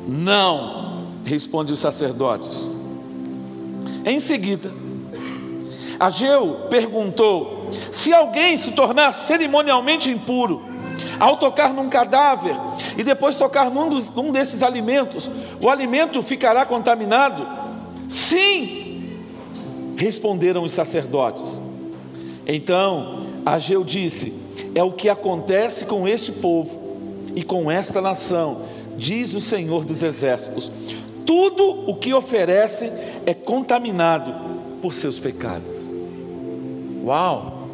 Não, 0.06 1.04
responde 1.24 1.72
os 1.72 1.78
sacerdotes. 1.78 2.68
Em 4.04 4.18
seguida, 4.18 4.72
Ageu 5.98 6.66
perguntou: 6.68 7.70
se 7.92 8.12
alguém 8.12 8.56
se 8.56 8.72
tornar 8.72 9.12
cerimonialmente 9.12 10.10
impuro, 10.10 10.60
ao 11.20 11.36
tocar 11.36 11.72
num 11.72 11.88
cadáver 11.88 12.56
e 12.96 13.04
depois 13.04 13.36
tocar 13.36 13.70
num, 13.70 13.88
dos, 13.88 14.10
num 14.10 14.32
desses 14.32 14.62
alimentos, 14.62 15.30
o 15.60 15.70
alimento 15.70 16.20
ficará 16.20 16.66
contaminado? 16.66 17.61
Sim, 18.12 19.04
responderam 19.96 20.64
os 20.64 20.72
sacerdotes. 20.72 21.58
Então 22.46 23.24
Ageu 23.46 23.82
disse: 23.82 24.34
É 24.74 24.82
o 24.82 24.92
que 24.92 25.08
acontece 25.08 25.86
com 25.86 26.06
este 26.06 26.30
povo 26.30 26.78
e 27.34 27.42
com 27.42 27.70
esta 27.70 28.02
nação, 28.02 28.66
diz 28.98 29.32
o 29.32 29.40
Senhor 29.40 29.86
dos 29.86 30.02
Exércitos. 30.02 30.70
Tudo 31.24 31.88
o 31.90 31.94
que 31.94 32.12
oferece 32.12 32.92
é 33.24 33.32
contaminado 33.32 34.34
por 34.82 34.92
seus 34.92 35.18
pecados. 35.18 35.74
Uau! 37.02 37.66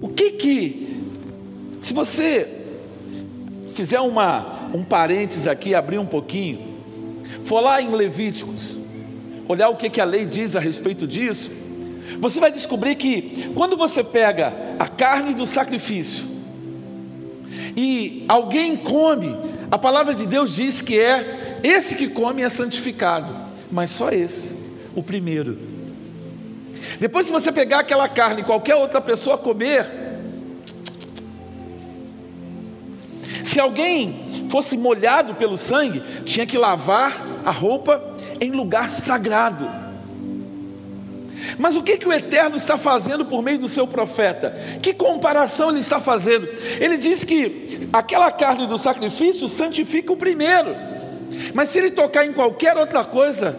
O 0.00 0.08
que 0.08 0.30
que, 0.30 1.02
se 1.80 1.92
você 1.92 2.48
fizer 3.74 3.98
uma, 3.98 4.70
um 4.72 4.84
parênteses 4.84 5.48
aqui, 5.48 5.74
abrir 5.74 5.98
um 5.98 6.06
pouquinho, 6.06 6.69
for 7.50 7.58
lá 7.58 7.82
em 7.82 7.90
Levíticos, 7.90 8.76
olhar 9.48 9.70
o 9.70 9.76
que, 9.76 9.90
que 9.90 10.00
a 10.00 10.04
lei 10.04 10.24
diz 10.24 10.54
a 10.54 10.60
respeito 10.60 11.04
disso, 11.04 11.50
você 12.20 12.38
vai 12.38 12.52
descobrir 12.52 12.94
que 12.94 13.50
quando 13.56 13.76
você 13.76 14.04
pega 14.04 14.54
a 14.78 14.86
carne 14.86 15.34
do 15.34 15.44
sacrifício 15.44 16.24
e 17.76 18.24
alguém 18.28 18.76
come, 18.76 19.36
a 19.68 19.76
palavra 19.76 20.14
de 20.14 20.28
Deus 20.28 20.54
diz 20.54 20.80
que 20.80 21.00
é 21.00 21.58
esse 21.64 21.96
que 21.96 22.06
come 22.06 22.40
é 22.40 22.48
santificado, 22.48 23.34
mas 23.68 23.90
só 23.90 24.10
esse, 24.10 24.54
o 24.94 25.02
primeiro. 25.02 25.58
Depois, 27.00 27.26
se 27.26 27.32
você 27.32 27.50
pegar 27.50 27.80
aquela 27.80 28.08
carne 28.08 28.42
e 28.42 28.44
qualquer 28.44 28.76
outra 28.76 29.00
pessoa 29.00 29.36
comer, 29.36 29.86
se 33.50 33.58
alguém 33.58 34.46
fosse 34.48 34.76
molhado 34.76 35.34
pelo 35.34 35.56
sangue, 35.56 36.00
tinha 36.24 36.46
que 36.46 36.56
lavar 36.56 37.20
a 37.44 37.50
roupa 37.50 38.00
em 38.40 38.52
lugar 38.52 38.88
sagrado. 38.88 39.68
Mas 41.58 41.74
o 41.74 41.82
que, 41.82 41.96
que 41.96 42.06
o 42.06 42.12
Eterno 42.12 42.56
está 42.56 42.78
fazendo 42.78 43.24
por 43.24 43.42
meio 43.42 43.58
do 43.58 43.66
seu 43.68 43.88
profeta? 43.88 44.56
Que 44.80 44.94
comparação 44.94 45.70
ele 45.70 45.80
está 45.80 46.00
fazendo? 46.00 46.48
Ele 46.78 46.96
diz 46.96 47.24
que 47.24 47.88
aquela 47.92 48.30
carne 48.30 48.68
do 48.68 48.78
sacrifício 48.78 49.48
santifica 49.48 50.12
o 50.12 50.16
primeiro, 50.16 50.76
mas 51.52 51.70
se 51.70 51.80
ele 51.80 51.90
tocar 51.90 52.24
em 52.24 52.32
qualquer 52.32 52.76
outra 52.76 53.04
coisa, 53.04 53.58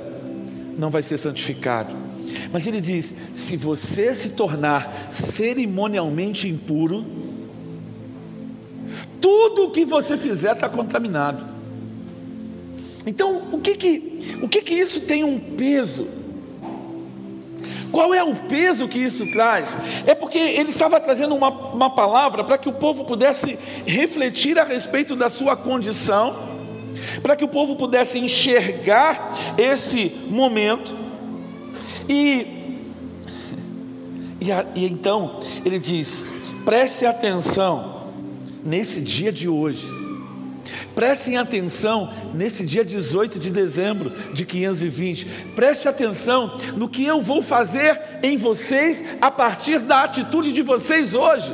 não 0.78 0.90
vai 0.90 1.04
ser 1.04 1.18
santificado. 1.18 1.94
Mas 2.50 2.66
ele 2.66 2.80
diz: 2.80 3.14
se 3.34 3.58
você 3.58 4.16
se 4.16 4.30
tornar 4.30 5.10
cerimonialmente 5.12 6.48
impuro, 6.48 7.06
tudo 9.22 9.66
o 9.66 9.72
que 9.72 9.86
você 9.86 10.18
fizer 10.18 10.54
está 10.54 10.68
contaminado. 10.68 11.46
Então, 13.06 13.44
o 13.52 13.60
que 13.60 13.76
que, 13.76 14.38
o 14.42 14.50
que 14.50 14.62
que 14.62 14.74
isso 14.74 15.02
tem 15.02 15.24
um 15.24 15.40
peso? 15.40 16.08
Qual 17.92 18.14
é 18.14 18.24
o 18.24 18.34
peso 18.34 18.88
que 18.88 18.98
isso 18.98 19.30
traz? 19.32 19.78
É 20.06 20.16
porque 20.16 20.38
ele 20.38 20.70
estava 20.70 21.00
trazendo 21.00 21.36
uma, 21.36 21.50
uma 21.50 21.90
palavra 21.90 22.44
para 22.44 22.58
que 22.58 22.70
o 22.70 22.74
povo 22.74 23.04
pudesse 23.04 23.58
refletir 23.86 24.58
a 24.58 24.64
respeito 24.64 25.16
da 25.16 25.30
sua 25.30 25.58
condição, 25.58 26.50
para 27.22 27.36
que 27.36 27.44
o 27.44 27.48
povo 27.48 27.76
pudesse 27.76 28.18
enxergar 28.18 29.36
esse 29.58 30.10
momento, 30.28 30.96
e, 32.08 32.48
e, 34.40 34.48
e 34.76 34.86
então 34.86 35.40
ele 35.66 35.80
diz: 35.80 36.24
preste 36.64 37.06
atenção 37.06 37.91
nesse 38.64 39.02
dia 39.02 39.32
de 39.32 39.48
hoje 39.48 40.02
Prestem 40.96 41.38
atenção 41.38 42.12
nesse 42.34 42.66
dia 42.66 42.84
18 42.84 43.40
de 43.40 43.50
dezembro 43.50 44.12
de 44.34 44.46
520. 44.46 45.26
Preste 45.56 45.88
atenção 45.88 46.58
no 46.76 46.90
que 46.90 47.06
eu 47.06 47.22
vou 47.22 47.42
fazer 47.42 48.00
em 48.22 48.38
vocês 48.38 49.04
a 49.22 49.32
partir 49.32 49.80
da 49.80 50.04
atitude 50.04 50.52
de 50.52 50.62
vocês 50.62 51.14
hoje. 51.14 51.54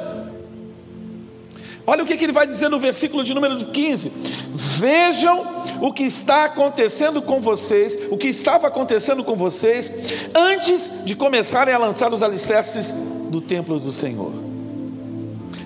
Olha 1.85 2.03
o 2.03 2.05
que, 2.05 2.17
que 2.17 2.25
ele 2.25 2.33
vai 2.33 2.45
dizer 2.45 2.67
no 2.67 2.79
versículo 2.79 3.23
de 3.23 3.33
número 3.33 3.57
15: 3.57 4.11
Vejam 4.51 5.65
o 5.81 5.93
que 5.93 6.03
está 6.03 6.45
acontecendo 6.45 7.21
com 7.21 7.39
vocês, 7.39 7.97
o 8.09 8.17
que 8.17 8.27
estava 8.27 8.67
acontecendo 8.67 9.23
com 9.23 9.35
vocês, 9.35 9.91
antes 10.33 10.91
de 11.05 11.15
começarem 11.15 11.73
a 11.73 11.77
lançar 11.77 12.11
os 12.11 12.23
alicerces 12.23 12.93
do 13.29 13.39
templo 13.39 13.79
do 13.79 13.91
Senhor. 13.91 14.46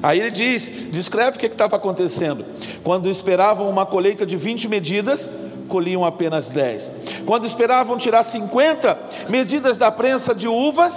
Aí 0.03 0.19
ele 0.19 0.31
diz, 0.31 0.71
descreve 0.91 1.37
o 1.37 1.39
que 1.39 1.45
estava 1.45 1.75
acontecendo. 1.75 2.43
Quando 2.83 3.09
esperavam 3.09 3.69
uma 3.69 3.85
colheita 3.85 4.25
de 4.25 4.35
20 4.35 4.67
medidas, 4.67 5.31
colhiam 5.67 6.03
apenas 6.03 6.49
10. 6.49 6.91
Quando 7.25 7.45
esperavam 7.45 7.97
tirar 7.97 8.23
50 8.23 8.97
medidas 9.29 9.77
da 9.77 9.91
prensa 9.91 10.33
de 10.33 10.47
uvas, 10.47 10.93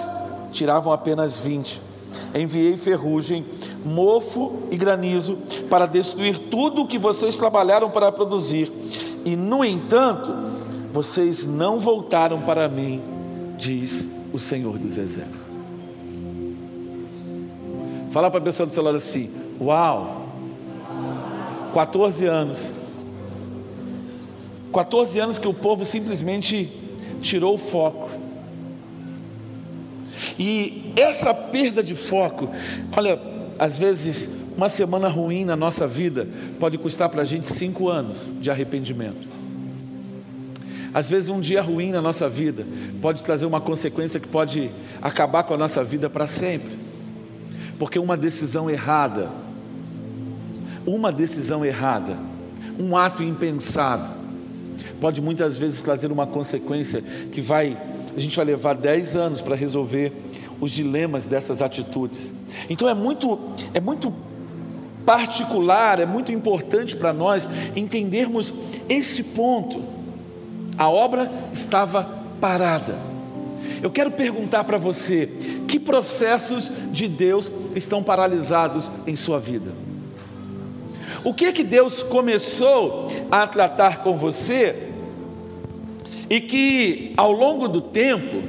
tiravam 0.52 0.92
apenas 0.92 1.38
20. 1.38 1.80
Enviei 2.34 2.76
ferrugem, 2.76 3.44
mofo 3.84 4.62
e 4.70 4.76
granizo 4.76 5.38
para 5.68 5.86
destruir 5.86 6.38
tudo 6.50 6.82
o 6.82 6.86
que 6.86 6.98
vocês 6.98 7.36
trabalharam 7.36 7.90
para 7.90 8.10
produzir. 8.10 8.72
E, 9.24 9.36
no 9.36 9.64
entanto, 9.64 10.34
vocês 10.92 11.44
não 11.46 11.78
voltaram 11.78 12.40
para 12.42 12.68
mim, 12.68 13.02
diz 13.56 14.08
o 14.32 14.38
Senhor 14.38 14.78
dos 14.78 14.98
Exércitos. 14.98 15.53
Fala 18.14 18.30
para 18.30 18.38
a 18.38 18.42
pessoa 18.44 18.64
do 18.64 18.72
seu 18.72 18.80
lado 18.80 18.98
assim: 18.98 19.28
Uau! 19.60 20.28
14 21.74 22.26
anos. 22.26 22.72
14 24.72 25.18
anos 25.18 25.36
que 25.36 25.48
o 25.48 25.52
povo 25.52 25.84
simplesmente 25.84 26.70
tirou 27.20 27.54
o 27.54 27.58
foco. 27.58 28.08
E 30.38 30.92
essa 30.96 31.34
perda 31.34 31.82
de 31.82 31.96
foco, 31.96 32.48
olha, 32.96 33.20
às 33.58 33.76
vezes 33.76 34.30
uma 34.56 34.68
semana 34.68 35.08
ruim 35.08 35.44
na 35.44 35.56
nossa 35.56 35.84
vida 35.84 36.28
pode 36.60 36.78
custar 36.78 37.08
para 37.08 37.22
a 37.22 37.24
gente 37.24 37.48
cinco 37.48 37.88
anos 37.88 38.30
de 38.40 38.48
arrependimento. 38.48 39.26
Às 40.92 41.10
vezes 41.10 41.28
um 41.28 41.40
dia 41.40 41.60
ruim 41.60 41.90
na 41.90 42.00
nossa 42.00 42.28
vida 42.28 42.64
pode 43.02 43.24
trazer 43.24 43.44
uma 43.44 43.60
consequência 43.60 44.20
que 44.20 44.28
pode 44.28 44.70
acabar 45.02 45.42
com 45.42 45.54
a 45.54 45.58
nossa 45.58 45.82
vida 45.82 46.08
para 46.08 46.28
sempre. 46.28 46.83
Porque 47.78 47.98
uma 47.98 48.16
decisão 48.16 48.70
errada, 48.70 49.28
uma 50.86 51.10
decisão 51.10 51.64
errada, 51.64 52.16
um 52.78 52.96
ato 52.96 53.22
impensado, 53.22 54.10
pode 55.00 55.20
muitas 55.20 55.56
vezes 55.56 55.82
trazer 55.82 56.10
uma 56.12 56.26
consequência 56.26 57.02
que 57.02 57.40
vai, 57.40 57.76
a 58.16 58.20
gente 58.20 58.36
vai 58.36 58.44
levar 58.44 58.74
10 58.74 59.16
anos 59.16 59.42
para 59.42 59.54
resolver 59.54 60.12
os 60.60 60.70
dilemas 60.70 61.26
dessas 61.26 61.60
atitudes. 61.60 62.32
Então 62.70 62.88
é 62.88 62.94
muito, 62.94 63.38
é 63.72 63.80
muito 63.80 64.12
particular, 65.04 66.00
é 66.00 66.06
muito 66.06 66.32
importante 66.32 66.96
para 66.96 67.12
nós 67.12 67.48
entendermos 67.76 68.54
esse 68.88 69.22
ponto. 69.22 69.82
A 70.76 70.88
obra 70.88 71.30
estava 71.52 72.08
parada. 72.40 73.13
Eu 73.82 73.90
quero 73.90 74.10
perguntar 74.10 74.64
para 74.64 74.78
você: 74.78 75.28
que 75.68 75.78
processos 75.78 76.70
de 76.92 77.08
Deus 77.08 77.52
estão 77.74 78.02
paralisados 78.02 78.90
em 79.06 79.16
sua 79.16 79.38
vida? 79.38 79.72
O 81.22 81.32
que 81.32 81.52
que 81.52 81.64
Deus 81.64 82.02
começou 82.02 83.08
a 83.30 83.46
tratar 83.46 84.02
com 84.02 84.16
você 84.16 84.90
e 86.28 86.40
que 86.40 87.14
ao 87.16 87.32
longo 87.32 87.68
do 87.68 87.80
tempo 87.80 88.42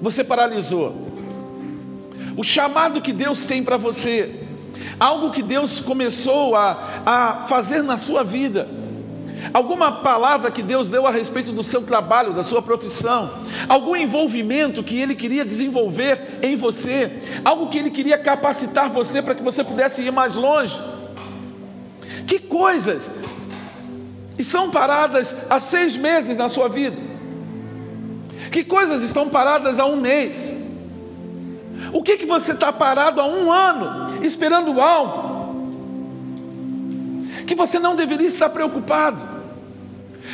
você 0.00 0.24
paralisou? 0.24 1.08
O 2.36 2.42
chamado 2.42 3.00
que 3.00 3.12
Deus 3.12 3.44
tem 3.44 3.62
para 3.62 3.76
você, 3.76 4.40
algo 4.98 5.30
que 5.30 5.42
Deus 5.42 5.80
começou 5.80 6.56
a, 6.56 7.02
a 7.04 7.32
fazer 7.46 7.82
na 7.82 7.98
sua 7.98 8.24
vida 8.24 8.81
alguma 9.52 9.92
palavra 9.92 10.50
que 10.50 10.62
Deus 10.62 10.90
deu 10.90 11.06
a 11.06 11.10
respeito 11.10 11.52
do 11.52 11.62
seu 11.62 11.82
trabalho, 11.82 12.32
da 12.32 12.42
sua 12.42 12.62
profissão, 12.62 13.30
algum 13.68 13.96
envolvimento 13.96 14.82
que 14.82 14.98
Ele 15.00 15.14
queria 15.14 15.44
desenvolver 15.44 16.38
em 16.42 16.56
você, 16.56 17.10
algo 17.44 17.68
que 17.68 17.78
Ele 17.78 17.90
queria 17.90 18.18
capacitar 18.18 18.90
você 18.90 19.22
para 19.22 19.34
que 19.34 19.42
você 19.42 19.64
pudesse 19.64 20.02
ir 20.02 20.12
mais 20.12 20.36
longe. 20.36 20.78
Que 22.26 22.38
coisas 22.38 23.10
estão 24.38 24.70
paradas 24.70 25.34
há 25.48 25.60
seis 25.60 25.96
meses 25.96 26.36
na 26.36 26.48
sua 26.48 26.68
vida? 26.68 26.96
Que 28.50 28.62
coisas 28.62 29.02
estão 29.02 29.28
paradas 29.28 29.78
há 29.80 29.86
um 29.86 29.96
mês? 29.96 30.54
O 31.92 32.02
que, 32.02 32.16
que 32.16 32.26
você 32.26 32.52
está 32.52 32.72
parado 32.72 33.20
há 33.20 33.26
um 33.26 33.50
ano, 33.50 34.24
esperando 34.24 34.80
algo? 34.80 35.32
Que 37.46 37.54
você 37.54 37.78
não 37.78 37.96
deveria 37.96 38.28
estar 38.28 38.50
preocupado. 38.50 39.31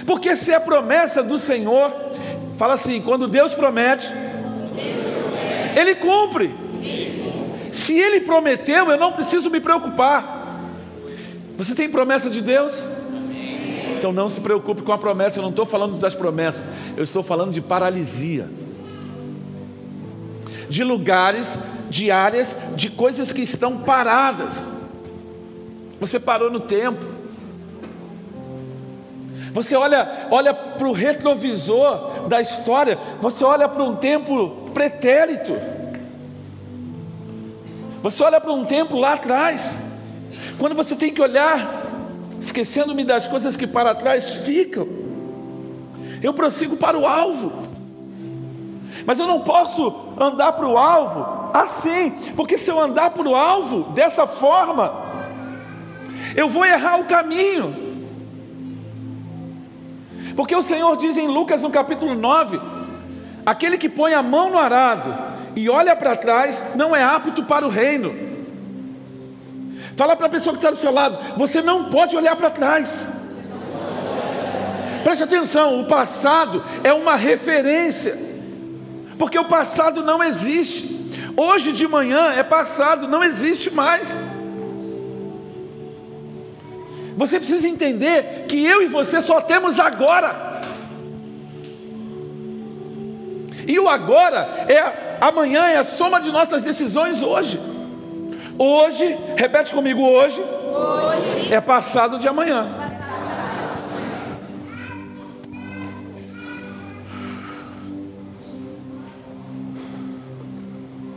Porque 0.07 0.37
se 0.37 0.53
é 0.53 0.59
promessa 0.59 1.23
do 1.23 1.39
Senhor, 1.39 1.93
fala 2.57 2.75
assim: 2.75 3.01
quando 3.01 3.29
Deus 3.29 3.55
promete, 3.55 4.07
Ele 5.77 5.95
cumpre. 5.95 6.55
Se 7.73 7.99
Ele 7.99 8.21
prometeu, 8.21 8.91
eu 8.91 8.97
não 8.97 9.13
preciso 9.13 9.51
me 9.51 9.61
preocupar. 9.61 10.39
Você 11.57 11.75
tem 11.75 11.89
promessa 11.89 12.31
de 12.31 12.41
Deus? 12.41 12.85
Então 13.99 14.13
não 14.13 14.31
se 14.31 14.41
preocupe 14.41 14.83
com 14.83 14.93
a 14.93 14.99
promessa, 14.99 15.41
eu 15.41 15.43
não 15.43 15.51
estou 15.51 15.67
falando 15.67 15.99
das 15.99 16.15
promessas, 16.15 16.69
eu 16.97 17.03
estou 17.03 17.23
falando 17.23 17.53
de 17.53 17.61
paralisia. 17.61 18.49
De 20.69 20.85
lugares, 20.85 21.59
de 21.91 22.11
áreas, 22.11 22.57
de 22.77 22.91
coisas 22.91 23.33
que 23.33 23.43
estão 23.43 23.79
paradas. 23.79 24.69
Você 26.01 26.21
parou 26.21 26.51
no 26.51 26.61
tempo. 26.61 27.18
Você 29.53 29.75
olha, 29.75 30.29
olha 30.31 30.53
para 30.53 30.89
o 30.89 30.93
retrovisor 30.93 32.29
da 32.29 32.41
história, 32.41 32.99
você 33.21 33.45
olha 33.45 33.69
para 33.69 33.83
um 33.83 33.97
tempo 33.97 34.71
pretérito. 34.75 35.57
Você 38.03 38.23
olha 38.23 38.41
para 38.41 38.53
um 38.53 38.65
tempo 38.65 38.97
lá 38.97 39.15
atrás. 39.15 39.79
Quando 40.59 40.75
você 40.75 40.95
tem 40.95 41.13
que 41.13 41.21
olhar, 41.21 41.85
esquecendo-me 42.41 43.05
das 43.05 43.27
coisas 43.27 43.57
que 43.57 43.67
para 43.67 43.95
trás 43.95 44.35
ficam, 44.41 44.87
eu 46.23 46.33
prossigo 46.35 46.77
para 46.77 46.99
o 46.99 47.07
alvo. 47.07 47.69
Mas 49.07 49.19
eu 49.19 49.27
não 49.27 49.41
posso 49.41 49.93
andar 50.19 50.53
para 50.53 50.69
o 50.69 50.77
alvo 50.77 51.39
assim, 51.55 52.11
porque 52.37 52.59
se 52.59 52.71
eu 52.71 52.79
andar 52.79 53.11
para 53.11 53.29
o 53.29 53.35
alvo 53.35 53.93
dessa 53.93 54.27
forma, 54.27 54.93
eu 56.37 56.49
vou 56.49 56.65
errar 56.65 57.01
o 57.01 57.05
caminho. 57.05 57.88
Porque 60.39 60.55
o 60.55 60.63
Senhor 60.63 60.97
diz 60.97 61.17
em 61.17 61.27
Lucas 61.27 61.63
no 61.63 61.69
capítulo 61.69 62.15
9: 62.15 62.61
aquele 63.45 63.77
que 63.77 63.89
põe 63.89 64.15
a 64.15 64.23
mão 64.23 64.49
no 64.49 64.57
arado 64.57 65.13
e 65.57 65.69
olha 65.69 65.97
para 65.97 66.15
trás 66.15 66.63
não 66.77 66.95
é 66.95 67.03
apto 67.03 67.43
para 67.43 67.67
o 67.67 67.69
reino. 67.69 68.15
Fala 69.97 70.15
para 70.15 70.27
a 70.27 70.31
pessoa 70.31 70.53
que 70.53 70.59
está 70.61 70.71
do 70.71 70.77
seu 70.77 70.93
lado: 70.93 71.19
você 71.37 71.61
não 71.61 71.87
pode 71.87 72.17
olhar 72.17 72.37
para 72.37 72.51
trás. 72.51 73.09
Preste 75.03 75.25
atenção: 75.25 75.81
o 75.81 75.87
passado 75.87 76.63
é 76.85 76.93
uma 76.93 77.17
referência, 77.17 78.17
porque 79.19 79.41
o 79.41 79.45
passado 79.45 80.05
não 80.05 80.23
existe. 80.23 81.35
Hoje 81.37 81.73
de 81.73 81.89
manhã 81.89 82.31
é 82.31 82.45
passado, 82.45 83.09
não 83.09 83.25
existe 83.25 83.75
mais. 83.75 84.21
Você 87.19 87.41
precisa 87.41 87.69
entender 87.69 88.45
que 88.47 88.65
eu 88.65 88.81
e 88.81 88.87
você 88.87 89.21
só 89.21 89.41
temos 89.41 89.81
agora. 89.81 90.63
E 93.67 93.77
o 93.81 93.89
agora 93.89 94.49
é 94.69 95.19
amanhã, 95.21 95.67
é 95.67 95.79
a 95.79 95.85
soma 95.85 96.21
de 96.21 96.31
nossas 96.31 96.63
decisões 96.63 97.21
hoje. 97.21 97.59
Hoje, 98.57 99.19
repete 99.37 99.73
comigo, 99.73 100.01
hoje, 100.01 100.41
hoje. 100.41 101.53
é 101.53 101.61
passado 101.61 102.21
de 102.21 102.29
amanhã. 102.29 102.69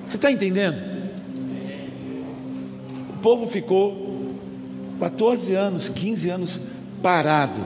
Você 0.04 0.16
está 0.16 0.32
entendendo? 0.32 0.82
O 3.12 3.20
povo 3.22 3.46
ficou 3.46 4.11
14 5.02 5.56
anos, 5.56 5.90
15 5.90 6.30
anos 6.30 6.62
parado. 7.02 7.60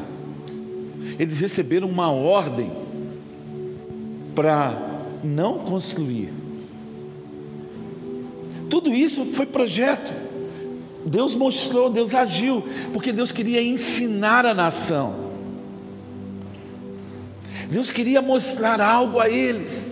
Eles 1.19 1.37
receberam 1.39 1.89
uma 1.89 2.09
ordem 2.09 2.71
para 4.33 4.81
não 5.21 5.59
construir. 5.59 6.31
Tudo 8.69 8.93
isso 8.93 9.25
foi 9.25 9.45
projeto. 9.45 10.13
Deus 11.05 11.35
mostrou, 11.35 11.89
Deus 11.89 12.15
agiu, 12.15 12.63
porque 12.93 13.11
Deus 13.11 13.33
queria 13.33 13.61
ensinar 13.61 14.45
a 14.45 14.53
nação. 14.53 15.25
Deus 17.69 17.91
queria 17.91 18.21
mostrar 18.21 18.79
algo 18.79 19.19
a 19.19 19.29
eles. 19.29 19.91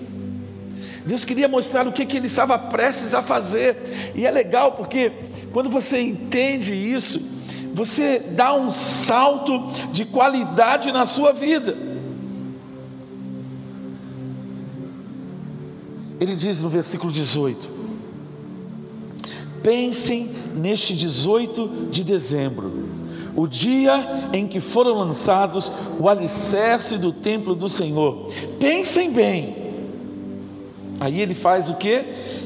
Deus 1.06 1.26
queria 1.26 1.50
mostrar 1.50 1.86
o 1.90 1.92
que, 1.92 2.06
que 2.06 2.16
ele 2.16 2.28
estava 2.28 2.58
prestes 2.58 3.14
a 3.14 3.22
fazer. 3.22 3.76
E 4.16 4.26
é 4.26 4.32
legal 4.32 4.72
porque 4.72 5.12
quando 5.52 5.70
você 5.70 6.00
entende 6.00 6.74
isso, 6.74 7.33
você 7.74 8.20
dá 8.20 8.54
um 8.54 8.70
salto 8.70 9.72
de 9.92 10.06
qualidade 10.06 10.92
na 10.92 11.06
sua 11.06 11.34
vida. 11.34 11.76
Ele 16.20 16.36
diz 16.36 16.62
no 16.62 16.70
versículo 16.70 17.12
18: 17.12 17.68
Pensem 19.64 20.30
neste 20.56 20.94
18 20.94 21.88
de 21.90 22.04
dezembro, 22.04 22.90
o 23.36 23.48
dia 23.48 24.30
em 24.32 24.48
que 24.48 24.60
foram 24.60 24.94
lançados 24.94 25.72
o 26.00 26.08
alicerce 26.08 26.98
do 26.98 27.12
templo 27.12 27.56
do 27.56 27.68
Senhor. 27.68 28.32
Pensem 28.60 29.12
bem. 29.12 29.64
Aí 31.00 31.20
ele 31.20 31.34
faz 31.34 31.70
o 31.70 31.74
que? 31.74 32.06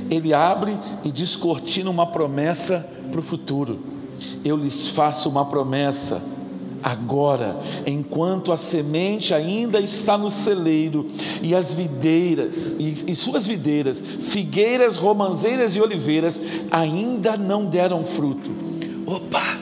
Ele 0.09 0.33
abre 0.33 0.75
e 1.03 1.11
descortina 1.11 1.89
uma 1.89 2.07
promessa 2.07 2.87
para 3.11 3.19
o 3.19 3.23
futuro. 3.23 3.96
Eu 4.47 4.55
lhes 4.55 4.87
faço 4.87 5.27
uma 5.27 5.43
promessa 5.43 6.21
agora, 6.81 7.59
enquanto 7.85 8.53
a 8.53 8.55
semente 8.55 9.33
ainda 9.33 9.77
está 9.77 10.17
no 10.17 10.31
celeiro, 10.31 11.05
e 11.41 11.53
as 11.53 11.73
videiras, 11.73 12.73
e, 12.79 13.11
e, 13.11 13.13
suas 13.13 13.45
videiras, 13.45 14.01
figueiras, 14.21 14.95
romanzeiras 14.95 15.75
e 15.75 15.81
oliveiras, 15.81 16.39
ainda 16.71 17.35
não 17.35 17.65
deram 17.65 18.05
fruto. 18.05 18.49
Opa! 19.05 19.57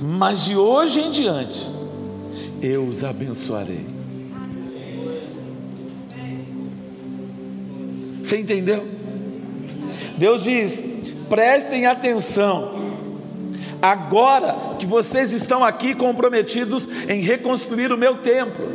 Mas 0.00 0.46
de 0.46 0.56
hoje 0.56 1.00
em 1.00 1.10
diante, 1.10 1.68
eu 2.62 2.86
os 2.86 3.04
abençoarei. 3.04 3.84
Você 8.22 8.38
entendeu? 8.38 8.82
Deus 10.16 10.44
diz: 10.44 10.93
prestem 11.28 11.86
atenção. 11.86 12.94
Agora 13.80 14.76
que 14.78 14.86
vocês 14.86 15.32
estão 15.32 15.62
aqui 15.62 15.94
comprometidos 15.94 16.88
em 17.08 17.20
reconstruir 17.20 17.92
o 17.92 17.98
meu 17.98 18.16
templo, 18.16 18.66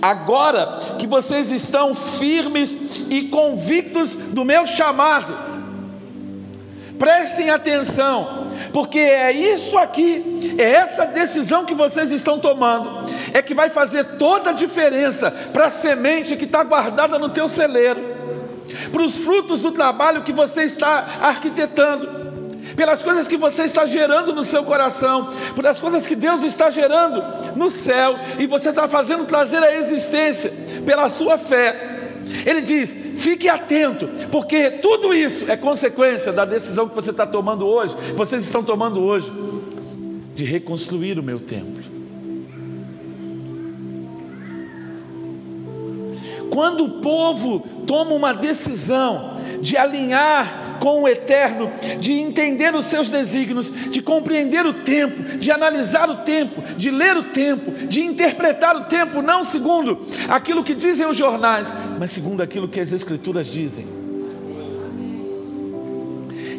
agora 0.00 0.78
que 0.96 1.06
vocês 1.06 1.50
estão 1.50 1.92
firmes 1.92 2.76
e 3.10 3.22
convictos 3.22 4.14
do 4.14 4.44
meu 4.44 4.64
chamado, 4.64 5.36
prestem 6.96 7.50
atenção, 7.50 8.46
porque 8.72 9.00
é 9.00 9.32
isso 9.32 9.76
aqui, 9.76 10.54
é 10.56 10.70
essa 10.70 11.04
decisão 11.04 11.64
que 11.64 11.74
vocês 11.74 12.12
estão 12.12 12.38
tomando, 12.38 13.10
é 13.32 13.42
que 13.42 13.54
vai 13.54 13.70
fazer 13.70 14.04
toda 14.18 14.50
a 14.50 14.52
diferença 14.52 15.32
para 15.52 15.66
a 15.66 15.70
semente 15.72 16.36
que 16.36 16.44
está 16.44 16.62
guardada 16.62 17.18
no 17.18 17.28
teu 17.28 17.48
celeiro, 17.48 18.13
para 18.94 19.02
os 19.02 19.18
frutos 19.18 19.58
do 19.58 19.72
trabalho 19.72 20.22
que 20.22 20.32
você 20.32 20.62
está 20.62 21.18
arquitetando 21.20 22.22
pelas 22.76 23.02
coisas 23.02 23.26
que 23.26 23.36
você 23.36 23.62
está 23.62 23.84
gerando 23.86 24.32
no 24.32 24.44
seu 24.44 24.62
coração, 24.62 25.30
pelas 25.54 25.80
coisas 25.80 26.06
que 26.06 26.16
Deus 26.16 26.42
está 26.42 26.70
gerando 26.70 27.22
no 27.56 27.70
céu, 27.70 28.16
e 28.38 28.46
você 28.46 28.70
está 28.70 28.88
fazendo 28.88 29.26
trazer 29.26 29.58
a 29.58 29.76
existência 29.76 30.52
pela 30.84 31.08
sua 31.08 31.38
fé. 31.38 32.10
Ele 32.46 32.62
diz: 32.62 32.94
fique 33.16 33.48
atento, 33.48 34.08
porque 34.30 34.70
tudo 34.70 35.12
isso 35.12 35.48
é 35.50 35.56
consequência 35.56 36.32
da 36.32 36.44
decisão 36.44 36.88
que 36.88 36.94
você 36.94 37.10
está 37.10 37.26
tomando 37.26 37.66
hoje, 37.66 37.94
vocês 38.16 38.42
estão 38.42 38.62
tomando 38.64 39.00
hoje, 39.02 39.30
de 40.34 40.44
reconstruir 40.44 41.18
o 41.18 41.22
meu 41.22 41.38
templo. 41.38 41.83
Quando 46.54 46.84
o 46.84 46.88
povo 47.00 47.58
toma 47.84 48.12
uma 48.12 48.32
decisão 48.32 49.34
de 49.60 49.76
alinhar 49.76 50.76
com 50.78 51.02
o 51.02 51.08
eterno, 51.08 51.68
de 51.98 52.12
entender 52.12 52.72
os 52.76 52.84
seus 52.84 53.10
desígnios, 53.10 53.72
de 53.90 54.00
compreender 54.00 54.64
o 54.64 54.72
tempo, 54.72 55.36
de 55.36 55.50
analisar 55.50 56.08
o 56.08 56.18
tempo, 56.18 56.62
de 56.76 56.92
ler 56.92 57.16
o 57.16 57.24
tempo, 57.24 57.72
de 57.88 58.02
interpretar 58.02 58.76
o 58.76 58.84
tempo, 58.84 59.20
não 59.20 59.42
segundo 59.42 60.06
aquilo 60.28 60.62
que 60.62 60.76
dizem 60.76 61.08
os 61.08 61.16
jornais, 61.16 61.74
mas 61.98 62.12
segundo 62.12 62.40
aquilo 62.40 62.68
que 62.68 62.78
as 62.78 62.92
Escrituras 62.92 63.48
dizem. 63.48 63.84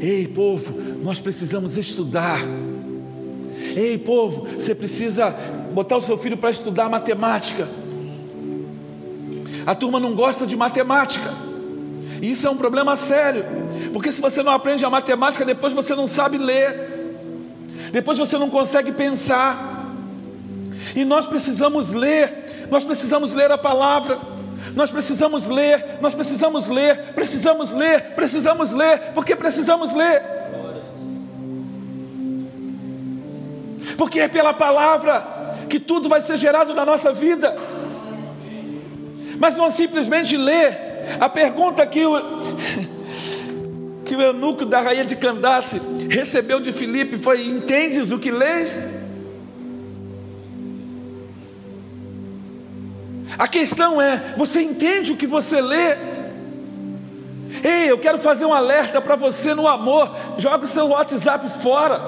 Ei, 0.01 0.27
povo, 0.27 0.73
nós 1.01 1.21
precisamos 1.21 1.77
estudar. 1.77 2.41
Ei, 3.77 3.97
povo, 3.97 4.45
você 4.55 4.75
precisa 4.75 5.29
botar 5.73 5.95
o 5.95 6.01
seu 6.01 6.17
filho 6.17 6.35
para 6.35 6.51
estudar 6.51 6.89
matemática. 6.89 7.65
A 9.65 9.73
turma 9.73 9.99
não 9.99 10.13
gosta 10.13 10.45
de 10.45 10.55
matemática. 10.55 11.31
Isso 12.21 12.47
é 12.47 12.49
um 12.49 12.57
problema 12.57 12.95
sério. 12.95 13.45
Porque 13.91 14.11
se 14.11 14.21
você 14.21 14.43
não 14.43 14.51
aprende 14.51 14.85
a 14.85 14.89
matemática, 14.89 15.43
depois 15.43 15.73
você 15.73 15.95
não 15.95 16.07
sabe 16.07 16.37
ler, 16.37 16.95
depois 17.91 18.17
você 18.17 18.37
não 18.37 18.49
consegue 18.49 18.91
pensar. 18.91 19.85
E 20.95 21.03
nós 21.03 21.25
precisamos 21.25 21.93
ler, 21.93 22.67
nós 22.69 22.83
precisamos 22.83 23.33
ler 23.33 23.51
a 23.51 23.57
palavra, 23.57 24.19
nós 24.75 24.91
precisamos 24.91 25.47
ler, 25.47 25.97
nós 26.01 26.13
precisamos 26.13 26.67
ler, 26.67 27.13
precisamos 27.13 27.73
ler, 27.73 28.13
precisamos 28.15 28.73
ler, 28.73 29.13
porque 29.13 29.35
precisamos 29.35 29.93
ler. 29.93 30.23
Porque 33.97 34.19
é 34.19 34.27
pela 34.27 34.53
palavra 34.53 35.25
que 35.69 35.79
tudo 35.79 36.09
vai 36.09 36.21
ser 36.21 36.37
gerado 36.37 36.73
na 36.73 36.85
nossa 36.85 37.13
vida. 37.13 37.55
Mas 39.39 39.55
não 39.55 39.69
simplesmente 39.69 40.37
ler. 40.37 41.17
A 41.19 41.29
pergunta 41.29 41.85
que 41.85 42.05
o 42.05 42.15
que 44.05 44.15
o 44.15 44.21
eunuco 44.21 44.65
da 44.65 44.79
rainha 44.79 45.03
de 45.03 45.15
Candace 45.15 45.81
recebeu 46.09 46.59
de 46.59 46.71
Filipe 46.71 47.17
foi: 47.17 47.47
Entendes 47.47 48.11
o 48.11 48.19
que 48.19 48.31
lês? 48.31 48.83
A 53.37 53.47
questão 53.47 54.01
é: 54.01 54.35
você 54.37 54.61
entende 54.61 55.11
o 55.11 55.17
que 55.17 55.27
você 55.27 55.59
lê? 55.59 55.97
Ei, 57.63 57.89
eu 57.89 57.97
quero 57.97 58.19
fazer 58.19 58.45
um 58.45 58.53
alerta 58.53 59.01
para 59.01 59.15
você 59.15 59.53
no 59.53 59.67
amor. 59.67 60.15
Joga 60.37 60.65
o 60.65 60.67
seu 60.67 60.89
WhatsApp 60.89 61.49
fora. 61.61 61.99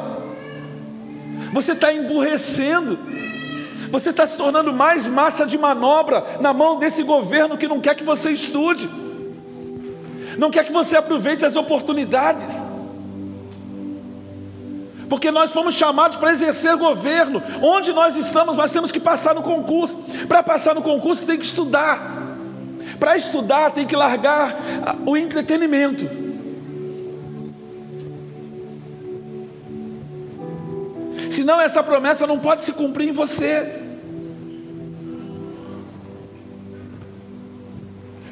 Você 1.52 1.72
está 1.72 1.92
emburrecendo. 1.92 3.00
Você 3.90 4.10
está 4.10 4.28
se 4.28 4.36
tornando 4.38 4.74
mais 4.74 5.06
massa 5.06 5.46
de 5.46 5.58
manobra 5.58 6.24
na 6.40 6.54
mão 6.54 6.78
desse 6.78 7.04
governo 7.04 7.58
que 7.58 7.68
não 7.68 7.80
quer 7.80 7.96
que 7.96 8.04
você 8.04 8.32
estude 8.32 8.90
não 10.38 10.52
quer 10.52 10.64
que 10.64 10.72
você 10.72 10.96
aproveite 10.96 11.46
as 11.46 11.56
oportunidades. 11.56 12.64
Porque 15.10 15.32
nós 15.32 15.52
fomos 15.52 15.74
chamados 15.74 16.18
para 16.18 16.32
exercer 16.32 16.76
governo. 16.76 17.42
Onde 17.62 17.92
nós 17.92 18.16
estamos, 18.16 18.56
nós 18.56 18.72
temos 18.72 18.92
que 18.92 19.00
passar 19.00 19.34
no 19.34 19.42
concurso. 19.42 19.98
Para 20.28 20.44
passar 20.44 20.76
no 20.76 20.82
concurso, 20.82 21.26
tem 21.26 21.40
que 21.40 21.46
estudar. 21.46 22.16
Para 23.00 23.18
estudar, 23.18 23.72
tem 23.72 23.88
que 23.88 23.96
largar 23.96 24.56
o 25.06 25.18
entretenimento. 25.18 26.27
Senão, 31.38 31.62
essa 31.62 31.84
promessa 31.84 32.26
não 32.26 32.40
pode 32.40 32.64
se 32.64 32.72
cumprir 32.72 33.10
em 33.10 33.12
você. 33.12 33.76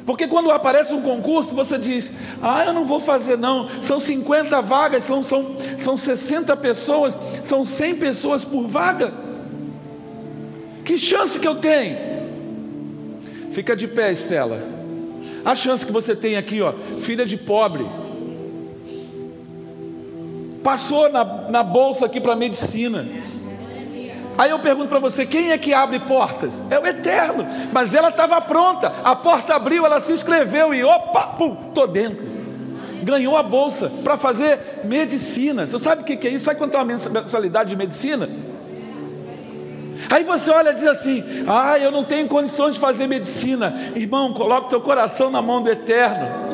Porque 0.04 0.26
quando 0.26 0.50
aparece 0.50 0.92
um 0.92 1.00
concurso, 1.00 1.54
você 1.54 1.78
diz: 1.78 2.10
Ah, 2.42 2.64
eu 2.66 2.72
não 2.72 2.84
vou 2.84 2.98
fazer, 2.98 3.38
não. 3.38 3.80
São 3.80 4.00
50 4.00 4.60
vagas, 4.60 5.04
são, 5.04 5.22
são, 5.22 5.54
são 5.78 5.96
60 5.96 6.56
pessoas, 6.56 7.16
são 7.44 7.64
100 7.64 7.94
pessoas 7.94 8.44
por 8.44 8.66
vaga. 8.66 9.14
Que 10.84 10.98
chance 10.98 11.38
que 11.38 11.46
eu 11.46 11.54
tenho? 11.54 11.96
Fica 13.52 13.76
de 13.76 13.86
pé, 13.86 14.10
Estela. 14.10 14.60
A 15.44 15.54
chance 15.54 15.86
que 15.86 15.92
você 15.92 16.16
tem 16.16 16.36
aqui, 16.36 16.60
ó, 16.60 16.74
filha 16.98 17.24
de 17.24 17.36
pobre. 17.36 17.86
Passou 20.66 21.08
na, 21.08 21.24
na 21.48 21.62
bolsa 21.62 22.06
aqui 22.06 22.20
para 22.20 22.34
medicina. 22.34 23.06
Aí 24.36 24.50
eu 24.50 24.58
pergunto 24.58 24.88
para 24.88 24.98
você: 24.98 25.24
quem 25.24 25.52
é 25.52 25.58
que 25.58 25.72
abre 25.72 26.00
portas? 26.00 26.60
É 26.68 26.76
o 26.76 26.84
Eterno. 26.84 27.46
Mas 27.72 27.94
ela 27.94 28.08
estava 28.08 28.40
pronta, 28.40 28.92
a 29.04 29.14
porta 29.14 29.54
abriu, 29.54 29.86
ela 29.86 30.00
se 30.00 30.12
inscreveu 30.12 30.74
e 30.74 30.82
opa, 30.82 31.28
pum, 31.38 31.56
estou 31.68 31.86
dentro. 31.86 32.26
Ganhou 33.00 33.36
a 33.36 33.44
bolsa 33.44 33.92
para 34.02 34.16
fazer 34.16 34.80
medicina. 34.82 35.68
Você 35.68 35.78
sabe 35.78 36.02
o 36.02 36.04
que 36.04 36.26
é 36.26 36.32
isso? 36.32 36.46
Sabe 36.46 36.58
quanto 36.58 36.76
é 36.76 36.78
uma 36.82 36.84
mensalidade 36.84 37.70
de 37.70 37.76
medicina? 37.76 38.28
Aí 40.10 40.24
você 40.24 40.50
olha 40.50 40.70
e 40.70 40.74
diz 40.74 40.86
assim: 40.88 41.22
Ah, 41.46 41.78
eu 41.78 41.92
não 41.92 42.02
tenho 42.02 42.26
condições 42.26 42.74
de 42.74 42.80
fazer 42.80 43.06
medicina. 43.06 43.72
Irmão, 43.94 44.32
coloque 44.32 44.70
teu 44.70 44.80
coração 44.80 45.30
na 45.30 45.40
mão 45.40 45.62
do 45.62 45.70
Eterno. 45.70 46.45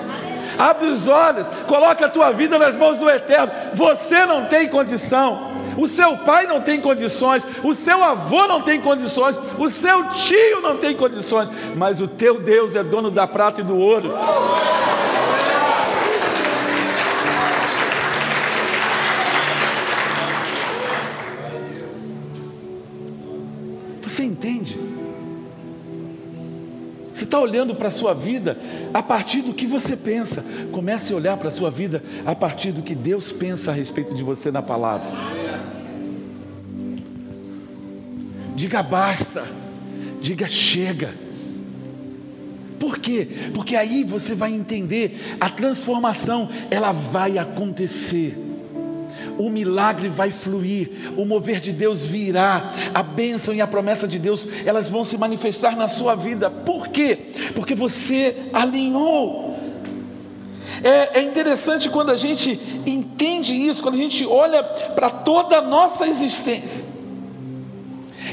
Abre 0.63 0.87
os 0.87 1.09
olhos, 1.09 1.51
coloque 1.67 2.05
a 2.05 2.09
tua 2.09 2.31
vida 2.31 2.57
nas 2.57 2.77
mãos 2.77 2.99
do 2.99 3.11
Eterno. 3.11 3.53
Você 3.75 4.25
não 4.25 4.47
tem 4.47 4.69
condição. 4.69 5.51
O 5.77 5.89
seu 5.89 6.19
pai 6.19 6.47
não 6.47 6.61
tem 6.61 6.81
condições, 6.81 7.45
o 7.65 7.75
seu 7.75 8.05
avô 8.05 8.47
não 8.47 8.61
tem 8.61 8.81
condições, 8.81 9.39
o 9.59 9.71
seu 9.71 10.11
tio 10.11 10.61
não 10.61 10.77
tem 10.77 10.95
condições, 10.95 11.51
mas 11.75 11.99
o 12.01 12.07
teu 12.07 12.39
Deus 12.39 12.77
é 12.77 12.85
dono 12.85 13.11
da 13.11 13.27
prata 13.27 13.63
e 13.63 13.65
do 13.65 13.77
ouro. 13.77 14.13
Você 24.03 24.25
entende? 24.25 24.92
Você 27.13 27.25
está 27.25 27.39
olhando 27.39 27.75
para 27.75 27.89
a 27.89 27.91
sua 27.91 28.15
vida 28.15 28.59
a 28.93 29.03
partir 29.03 29.43
do 29.43 29.53
que 29.53 29.67
você 29.67 29.97
pensa. 29.97 30.45
Comece 30.71 31.13
a 31.13 31.17
olhar 31.17 31.37
para 31.37 31.49
a 31.49 31.53
sua 31.53 31.71
vida 31.71 32.03
a 32.25 32.35
partir 32.35 32.73
do 32.73 32.83
que 32.83 32.95
Deus 32.95 33.33
pensa 33.33 33.71
a 33.71 33.75
respeito 33.75 34.15
de 34.15 34.23
você 34.23 34.51
na 34.51 34.63
palavra. 34.63 35.11
Diga 38.55 38.83
basta, 38.83 39.45
diga 40.21 40.47
chega. 40.47 41.15
Por 42.79 42.99
quê? 42.99 43.29
Porque 43.55 43.77
aí 43.77 44.03
você 44.03 44.35
vai 44.35 44.53
entender 44.53 45.37
a 45.39 45.49
transformação, 45.49 46.49
ela 46.71 46.93
vai 46.93 47.39
acontecer 47.39 48.37
o 49.47 49.51
milagre 49.51 50.09
vai 50.09 50.31
fluir, 50.31 50.91
o 51.17 51.25
mover 51.25 51.61
de 51.61 51.73
Deus 51.73 52.07
virá, 52.07 52.73
a 52.95 53.03
bênção 53.03 53.53
e 53.53 53.61
a 53.61 53.67
promessa 53.67 54.07
de 54.07 54.19
Deus, 54.19 54.47
elas 54.65 54.89
vão 54.89 55.05
se 55.05 55.19
manifestar 55.19 55.77
na 55.77 55.89
sua 55.89 56.15
vida. 56.15 56.49
Por 56.49 56.89
quê? 56.89 57.19
Porque 57.55 57.75
você 57.75 58.37
alinhou. 58.53 59.59
É, 60.83 61.19
é 61.19 61.23
interessante 61.23 61.91
quando 61.91 62.11
a 62.11 62.17
gente 62.17 62.59
entende 62.87 63.55
isso, 63.55 63.83
quando 63.83 63.97
a 63.97 63.99
gente 63.99 64.25
olha 64.25 64.63
para 64.63 65.11
toda 65.11 65.59
a 65.59 65.63
nossa 65.63 66.07
existência 66.07 66.93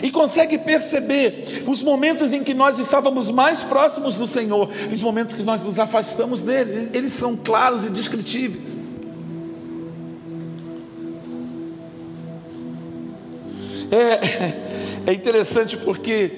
e 0.03 0.11
consegue 0.11 0.57
perceber 0.57 1.63
os 1.67 1.81
momentos 1.81 2.31
em 2.31 2.43
que 2.43 2.53
nós 2.53 2.77
estávamos 2.77 3.29
mais 3.31 3.63
próximos 3.63 4.15
do 4.15 4.27
Senhor, 4.27 4.69
e 4.89 4.93
os 4.93 5.01
momentos 5.01 5.35
que 5.35 5.43
nós 5.43 5.65
nos 5.65 5.79
afastamos 5.79 6.43
dele, 6.43 6.89
eles 6.93 7.11
são 7.13 7.35
claros 7.35 7.85
e 7.85 7.89
descritíveis. 7.89 8.77
É, 13.91 15.11
é 15.11 15.13
interessante 15.13 15.75
porque 15.77 16.31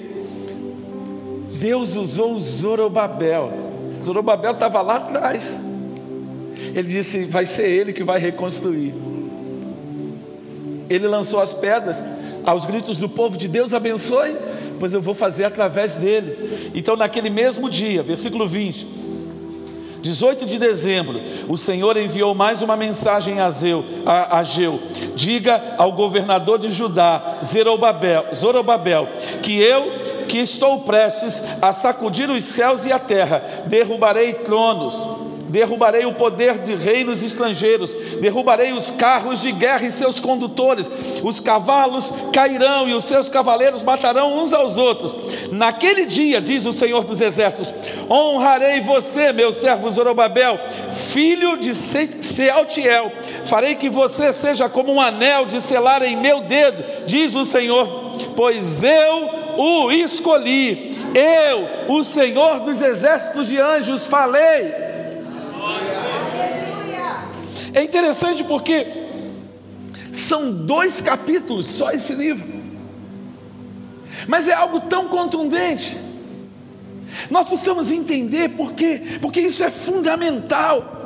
Deus 1.54 1.96
usou 1.96 2.38
Zorobabel. 2.38 3.52
Zorobabel 4.04 4.52
estava 4.52 4.80
lá 4.80 4.96
atrás. 4.96 5.60
Ele 6.74 6.88
disse: 6.88 7.24
vai 7.24 7.46
ser 7.46 7.68
ele 7.68 7.92
que 7.92 8.02
vai 8.02 8.18
reconstruir. 8.18 8.94
Ele 10.88 11.06
lançou 11.06 11.40
as 11.40 11.52
pedras 11.52 12.02
aos 12.44 12.64
gritos 12.64 12.98
do 12.98 13.08
povo 13.08 13.36
de 13.36 13.48
Deus 13.48 13.72
abençoe, 13.72 14.36
pois 14.80 14.92
eu 14.92 15.00
vou 15.00 15.14
fazer 15.14 15.44
através 15.44 15.94
dele. 15.94 16.70
Então, 16.74 16.96
naquele 16.96 17.30
mesmo 17.30 17.70
dia, 17.70 18.02
versículo 18.02 18.46
20, 18.46 18.86
18 20.02 20.44
de 20.44 20.58
dezembro, 20.58 21.20
o 21.48 21.56
Senhor 21.56 21.96
enviou 21.96 22.34
mais 22.34 22.60
uma 22.60 22.76
mensagem 22.76 23.40
a, 23.40 23.50
Zeu, 23.50 23.84
a, 24.04 24.38
a 24.38 24.42
Geu. 24.42 24.80
Diga 25.14 25.76
ao 25.78 25.92
governador 25.92 26.58
de 26.58 26.72
Judá, 26.72 27.38
Zerobabel, 27.44 28.26
Zorobabel, 28.34 29.08
que 29.42 29.62
eu 29.62 30.02
que 30.28 30.38
estou 30.38 30.80
prestes 30.80 31.42
a 31.60 31.72
sacudir 31.72 32.28
os 32.30 32.42
céus 32.44 32.84
e 32.84 32.92
a 32.92 32.98
terra, 32.98 33.44
derrubarei 33.66 34.32
tronos 34.32 35.31
derrubarei 35.52 36.06
o 36.06 36.14
poder 36.14 36.58
de 36.60 36.74
reinos 36.74 37.22
estrangeiros, 37.22 37.92
derrubarei 38.20 38.72
os 38.72 38.90
carros 38.90 39.42
de 39.42 39.52
guerra 39.52 39.86
e 39.86 39.92
seus 39.92 40.18
condutores, 40.18 40.90
os 41.22 41.38
cavalos 41.38 42.12
cairão 42.32 42.88
e 42.88 42.94
os 42.94 43.04
seus 43.04 43.28
cavaleiros 43.28 43.82
matarão 43.82 44.42
uns 44.42 44.54
aos 44.54 44.78
outros. 44.78 45.14
Naquele 45.52 46.06
dia, 46.06 46.40
diz 46.40 46.64
o 46.64 46.72
Senhor 46.72 47.04
dos 47.04 47.20
Exércitos, 47.20 47.72
honrarei 48.10 48.80
você, 48.80 49.30
meu 49.30 49.52
servo 49.52 49.90
Zorobabel, 49.90 50.58
filho 50.88 51.58
de 51.58 51.74
Sealtiel, 51.74 53.12
farei 53.44 53.74
que 53.74 53.90
você 53.90 54.32
seja 54.32 54.70
como 54.70 54.90
um 54.90 55.00
anel 55.00 55.44
de 55.44 55.60
selar 55.60 56.02
em 56.02 56.16
meu 56.16 56.40
dedo, 56.40 56.82
diz 57.06 57.34
o 57.34 57.44
Senhor, 57.44 57.86
pois 58.34 58.82
eu 58.82 59.42
o 59.58 59.92
escolhi, 59.92 60.96
eu, 61.14 61.94
o 61.94 62.02
Senhor 62.02 62.60
dos 62.60 62.80
exércitos 62.80 63.48
de 63.48 63.58
anjos, 63.58 64.06
falei. 64.06 64.81
É 67.74 67.82
interessante 67.82 68.44
porque 68.44 68.86
são 70.12 70.52
dois 70.52 71.00
capítulos 71.00 71.66
só 71.66 71.90
esse 71.90 72.14
livro, 72.14 72.46
mas 74.26 74.48
é 74.48 74.52
algo 74.52 74.80
tão 74.80 75.08
contundente. 75.08 75.96
Nós 77.30 77.46
precisamos 77.46 77.90
entender 77.90 78.50
por 78.50 78.72
quê, 78.72 79.18
porque 79.20 79.40
isso 79.40 79.64
é 79.64 79.70
fundamental. 79.70 81.01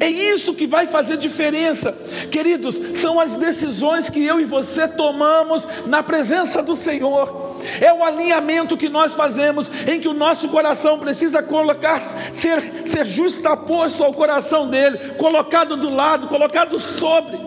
É 0.00 0.08
isso 0.08 0.54
que 0.54 0.66
vai 0.66 0.86
fazer 0.86 1.16
diferença, 1.16 1.92
queridos. 2.30 2.80
São 2.94 3.20
as 3.20 3.34
decisões 3.34 4.08
que 4.08 4.24
eu 4.24 4.40
e 4.40 4.44
você 4.44 4.88
tomamos 4.88 5.66
na 5.86 6.02
presença 6.02 6.62
do 6.62 6.74
Senhor. 6.74 7.54
É 7.80 7.92
o 7.92 8.02
alinhamento 8.02 8.76
que 8.76 8.88
nós 8.88 9.14
fazemos, 9.14 9.70
em 9.86 10.00
que 10.00 10.08
o 10.08 10.14
nosso 10.14 10.48
coração 10.48 10.98
precisa 10.98 11.42
colocar, 11.42 12.00
ser, 12.00 12.60
ser 12.86 13.06
justaposto 13.06 14.02
ao 14.02 14.12
coração 14.12 14.68
dele, 14.68 15.14
colocado 15.18 15.76
do 15.76 15.90
lado, 15.90 16.28
colocado 16.28 16.78
sobre. 16.78 17.38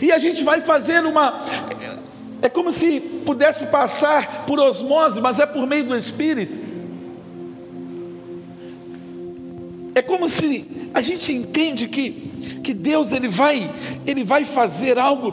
E 0.00 0.10
a 0.12 0.18
gente 0.18 0.42
vai 0.44 0.60
fazer 0.60 1.04
uma. 1.04 1.42
É 2.40 2.48
como 2.48 2.70
se 2.70 3.00
pudesse 3.00 3.66
passar 3.66 4.44
por 4.46 4.58
osmose, 4.58 5.20
mas 5.20 5.38
é 5.38 5.46
por 5.46 5.66
meio 5.66 5.84
do 5.84 5.96
Espírito. 5.96 6.73
É 9.94 10.02
como 10.02 10.28
se 10.28 10.66
a 10.92 11.00
gente 11.00 11.32
entende 11.32 11.86
que, 11.86 12.10
que 12.62 12.74
Deus 12.74 13.12
ele 13.12 13.28
vai, 13.28 13.70
ele 14.06 14.24
vai 14.24 14.44
fazer 14.44 14.98
algo 14.98 15.32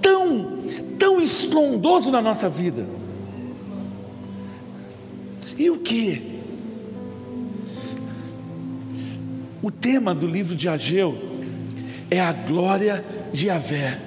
tão, 0.00 0.62
tão 0.98 1.20
estrondoso 1.20 2.10
na 2.10 2.22
nossa 2.22 2.48
vida. 2.48 2.86
E 5.58 5.68
o 5.70 5.78
que? 5.78 6.38
O 9.60 9.70
tema 9.70 10.14
do 10.14 10.26
livro 10.26 10.56
de 10.56 10.68
Ageu 10.68 11.18
é 12.10 12.20
a 12.20 12.32
glória 12.32 13.04
de 13.32 13.50
Avé. 13.50 14.00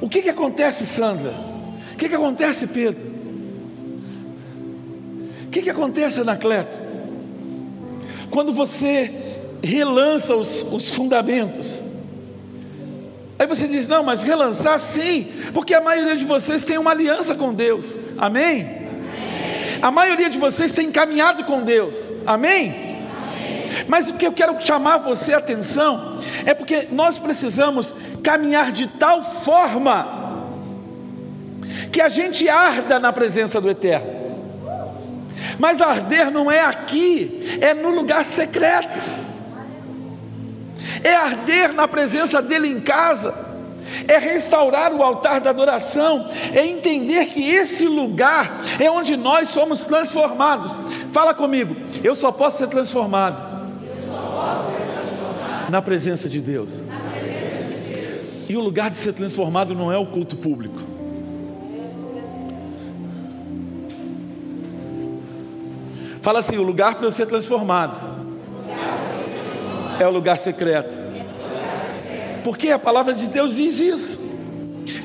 O 0.00 0.08
que, 0.08 0.22
que 0.22 0.28
acontece, 0.28 0.86
Sandra? 0.86 1.32
O 1.92 1.96
que, 1.96 2.08
que 2.08 2.14
acontece, 2.14 2.66
Pedro? 2.66 3.02
O 5.46 5.50
que, 5.50 5.62
que 5.62 5.70
acontece, 5.70 6.20
Anacleto? 6.20 6.83
Quando 8.34 8.52
você 8.52 9.12
relança 9.62 10.34
os, 10.34 10.66
os 10.72 10.90
fundamentos. 10.90 11.80
Aí 13.38 13.46
você 13.46 13.68
diz: 13.68 13.86
não, 13.86 14.02
mas 14.02 14.24
relançar 14.24 14.80
sim, 14.80 15.28
porque 15.54 15.72
a 15.72 15.80
maioria 15.80 16.16
de 16.16 16.24
vocês 16.24 16.64
tem 16.64 16.76
uma 16.76 16.90
aliança 16.90 17.36
com 17.36 17.54
Deus, 17.54 17.96
amém? 18.18 18.62
amém. 18.62 19.78
A 19.80 19.92
maioria 19.92 20.28
de 20.28 20.36
vocês 20.36 20.72
tem 20.72 20.90
caminhado 20.90 21.44
com 21.44 21.62
Deus, 21.62 22.12
amém? 22.26 22.70
amém? 22.70 23.86
Mas 23.86 24.08
o 24.08 24.14
que 24.14 24.26
eu 24.26 24.32
quero 24.32 24.60
chamar 24.60 24.98
você 24.98 25.32
a 25.32 25.38
atenção 25.38 26.18
é 26.44 26.52
porque 26.52 26.88
nós 26.90 27.20
precisamos 27.20 27.94
caminhar 28.20 28.72
de 28.72 28.88
tal 28.88 29.22
forma 29.22 30.42
que 31.92 32.00
a 32.00 32.08
gente 32.08 32.48
arda 32.48 32.98
na 32.98 33.12
presença 33.12 33.60
do 33.60 33.70
Eterno. 33.70 34.13
Mas 35.58 35.80
arder 35.80 36.30
não 36.30 36.50
é 36.50 36.60
aqui, 36.60 37.58
é 37.60 37.74
no 37.74 37.90
lugar 37.90 38.24
secreto. 38.24 38.98
É 41.02 41.14
arder 41.14 41.72
na 41.72 41.86
presença 41.86 42.40
dele 42.40 42.68
em 42.68 42.80
casa. 42.80 43.34
É 44.08 44.18
restaurar 44.18 44.92
o 44.92 45.02
altar 45.02 45.40
da 45.40 45.50
adoração, 45.50 46.26
é 46.52 46.66
entender 46.66 47.26
que 47.26 47.42
esse 47.48 47.86
lugar 47.86 48.60
é 48.80 48.90
onde 48.90 49.16
nós 49.16 49.50
somos 49.50 49.84
transformados. 49.84 50.74
Fala 51.12 51.34
comigo, 51.34 51.76
eu 52.02 52.14
só 52.14 52.32
posso 52.32 52.58
ser 52.58 52.66
transformado, 52.66 53.36
posso 53.36 54.72
ser 54.72 54.82
transformado. 54.82 55.70
na 55.70 55.82
presença 55.82 56.28
de 56.28 56.40
Deus. 56.40 56.82
E 58.48 58.56
o 58.56 58.60
lugar 58.60 58.90
de 58.90 58.98
ser 58.98 59.12
transformado 59.12 59.74
não 59.74 59.92
é 59.92 59.98
o 59.98 60.06
culto 60.06 60.36
público. 60.36 60.93
Fala 66.24 66.38
assim: 66.38 66.56
o 66.56 66.62
lugar 66.62 66.94
para 66.94 67.06
eu 67.06 67.12
ser 67.12 67.26
transformado 67.26 67.98
é 70.00 70.08
o 70.08 70.10
lugar 70.10 70.38
secreto. 70.38 70.96
Porque 72.42 72.70
a 72.70 72.78
palavra 72.78 73.12
de 73.12 73.28
Deus 73.28 73.56
diz 73.56 73.78
isso. 73.78 74.18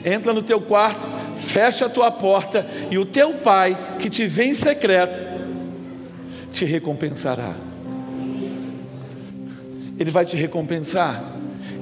Entra 0.06 0.32
no 0.32 0.42
teu 0.42 0.62
quarto, 0.62 1.10
fecha 1.36 1.88
a 1.88 1.90
tua 1.90 2.10
porta 2.10 2.66
e 2.90 2.98
o 2.98 3.06
teu 3.06 3.34
pai 3.34 3.98
que 4.00 4.10
te 4.10 4.26
vê 4.26 4.46
em 4.46 4.54
secreto 4.54 5.22
te 6.54 6.64
recompensará. 6.64 7.54
Ele 10.00 10.12
vai 10.12 10.24
te 10.24 10.38
recompensar. 10.38 11.22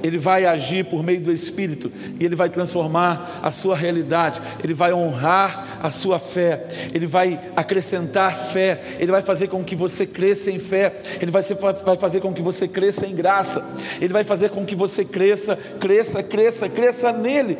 Ele 0.02 0.18
vai 0.18 0.44
agir 0.44 0.84
por 0.84 1.02
meio 1.02 1.20
do 1.20 1.32
Espírito 1.32 1.90
e 2.18 2.24
Ele 2.24 2.36
vai 2.36 2.48
transformar 2.48 3.40
a 3.42 3.50
sua 3.50 3.76
realidade, 3.76 4.40
Ele 4.62 4.74
vai 4.74 4.92
honrar 4.92 5.78
a 5.82 5.90
sua 5.90 6.18
fé, 6.18 6.66
Ele 6.92 7.06
vai 7.06 7.40
acrescentar 7.56 8.34
fé, 8.34 8.80
Ele 8.98 9.10
vai 9.10 9.22
fazer 9.22 9.48
com 9.48 9.64
que 9.64 9.74
você 9.74 10.06
cresça 10.06 10.50
em 10.50 10.58
fé, 10.58 10.94
Ele 11.20 11.30
vai, 11.30 11.42
ser, 11.42 11.56
vai 11.84 11.96
fazer 11.96 12.20
com 12.20 12.32
que 12.32 12.42
você 12.42 12.68
cresça 12.68 13.06
em 13.06 13.14
graça, 13.14 13.64
Ele 14.00 14.12
vai 14.12 14.24
fazer 14.24 14.50
com 14.50 14.64
que 14.64 14.74
você 14.74 15.04
cresça, 15.04 15.58
cresça, 15.80 16.22
cresça, 16.22 16.68
cresça 16.68 17.12
nele, 17.12 17.58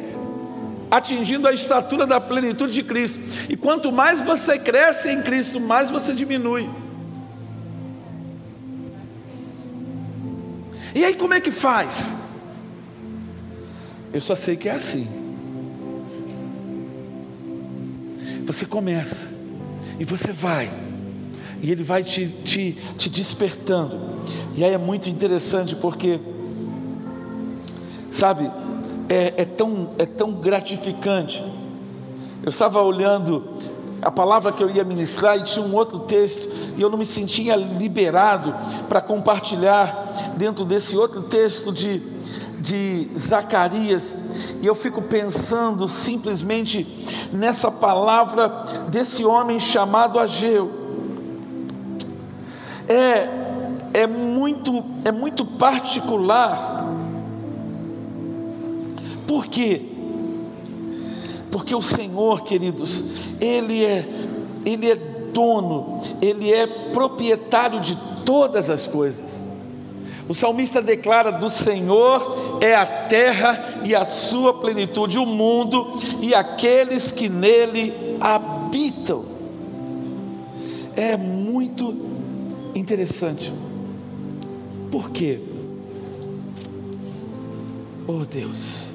atingindo 0.90 1.46
a 1.46 1.52
estatura 1.52 2.06
da 2.06 2.20
plenitude 2.20 2.72
de 2.72 2.82
Cristo. 2.82 3.18
E 3.48 3.56
quanto 3.56 3.92
mais 3.92 4.20
você 4.20 4.58
cresce 4.58 5.10
em 5.10 5.22
Cristo, 5.22 5.60
mais 5.60 5.90
você 5.90 6.14
diminui. 6.14 6.68
E 10.94 11.04
aí 11.04 11.14
como 11.14 11.34
é 11.34 11.40
que 11.40 11.50
faz? 11.50 12.14
Eu 14.12 14.20
só 14.20 14.34
sei 14.34 14.56
que 14.56 14.68
é 14.68 14.72
assim. 14.72 15.06
Você 18.46 18.64
começa 18.64 19.26
e 19.98 20.04
você 20.04 20.32
vai, 20.32 20.70
e 21.60 21.70
ele 21.70 21.82
vai 21.82 22.02
te, 22.02 22.28
te, 22.28 22.72
te 22.96 23.10
despertando. 23.10 24.00
E 24.56 24.64
aí 24.64 24.72
é 24.72 24.78
muito 24.78 25.08
interessante 25.08 25.76
porque, 25.76 26.18
sabe, 28.10 28.50
é, 29.08 29.34
é, 29.36 29.44
tão, 29.44 29.92
é 29.98 30.06
tão 30.06 30.32
gratificante. 30.32 31.44
Eu 32.42 32.50
estava 32.50 32.80
olhando 32.80 33.44
a 34.02 34.10
palavra 34.10 34.52
que 34.52 34.62
eu 34.62 34.70
ia 34.70 34.84
ministrar 34.84 35.36
e 35.38 35.42
tinha 35.42 35.64
um 35.64 35.74
outro 35.74 36.00
texto, 36.00 36.48
e 36.76 36.80
eu 36.80 36.88
não 36.88 36.98
me 36.98 37.06
sentia 37.06 37.56
liberado 37.56 38.54
para 38.88 39.00
compartilhar 39.00 40.34
dentro 40.36 40.64
desse 40.64 40.96
outro 40.96 41.22
texto 41.22 41.72
de, 41.72 41.98
de 42.60 43.08
Zacarias, 43.16 44.16
e 44.62 44.66
eu 44.66 44.74
fico 44.74 45.02
pensando 45.02 45.88
simplesmente 45.88 46.86
nessa 47.32 47.70
palavra 47.70 48.64
desse 48.88 49.24
homem 49.24 49.58
chamado 49.58 50.18
Ageu. 50.18 50.70
É, 52.88 53.28
é, 53.92 54.06
muito, 54.06 54.84
é 55.04 55.12
muito 55.12 55.44
particular, 55.44 56.86
por 59.26 59.46
quê? 59.46 59.87
Porque 61.50 61.74
o 61.74 61.82
Senhor, 61.82 62.42
queridos, 62.42 63.04
Ele 63.40 63.84
é, 63.84 64.06
Ele 64.64 64.90
é 64.90 64.96
dono, 65.32 66.00
Ele 66.20 66.52
é 66.52 66.66
proprietário 66.66 67.80
de 67.80 67.96
todas 68.24 68.68
as 68.68 68.86
coisas. 68.86 69.40
O 70.28 70.34
salmista 70.34 70.82
declara: 70.82 71.32
do 71.32 71.48
Senhor 71.48 72.58
é 72.60 72.74
a 72.74 72.84
terra 72.84 73.80
e 73.84 73.94
a 73.94 74.04
sua 74.04 74.52
plenitude, 74.52 75.18
o 75.18 75.24
mundo 75.24 75.98
e 76.20 76.34
aqueles 76.34 77.10
que 77.10 77.28
nele 77.28 78.18
habitam. 78.20 79.24
É 80.94 81.16
muito 81.16 81.94
interessante. 82.74 83.52
Por 84.90 85.10
quê? 85.10 85.40
Oh 88.06 88.24
Deus. 88.24 88.87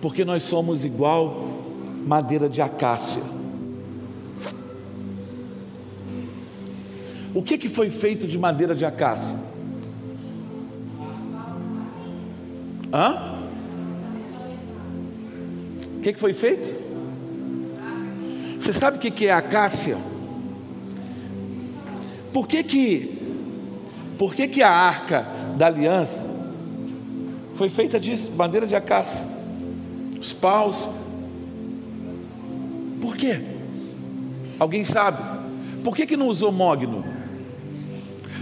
Porque 0.00 0.24
nós 0.24 0.42
somos 0.42 0.84
igual 0.84 1.58
madeira 2.06 2.48
de 2.48 2.62
acácia. 2.62 3.22
O 7.34 7.42
que, 7.42 7.58
que 7.58 7.68
foi 7.68 7.90
feito 7.90 8.26
de 8.26 8.38
madeira 8.38 8.74
de 8.74 8.84
acácia? 8.84 9.38
Hã? 12.92 13.38
O 15.96 16.00
que, 16.00 16.12
que 16.12 16.18
foi 16.18 16.32
feito? 16.32 16.72
Você 18.58 18.72
sabe 18.72 18.96
o 18.96 19.00
que, 19.00 19.10
que 19.10 19.26
é 19.26 19.32
acácia? 19.32 19.98
Por 22.32 22.46
que 22.46 22.62
que, 22.62 23.18
por 24.18 24.34
que 24.34 24.48
que 24.48 24.62
a 24.62 24.70
arca 24.70 25.26
da 25.56 25.66
aliança 25.66 26.26
foi 27.54 27.68
feita 27.68 28.00
de 28.00 28.16
madeira 28.30 28.66
de 28.66 28.74
acácia? 28.74 29.37
Os 30.20 30.32
paus. 30.32 30.88
Por 33.00 33.16
quê? 33.16 33.40
Alguém 34.58 34.84
sabe? 34.84 35.22
Por 35.84 35.94
que, 35.94 36.06
que 36.06 36.16
não 36.16 36.28
usou 36.28 36.50
mogno? 36.50 37.04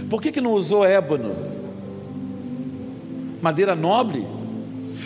Por 0.09 0.21
que, 0.21 0.31
que 0.31 0.41
não 0.41 0.53
usou 0.53 0.85
ébano? 0.85 1.35
Madeira 3.41 3.75
nobre? 3.75 4.25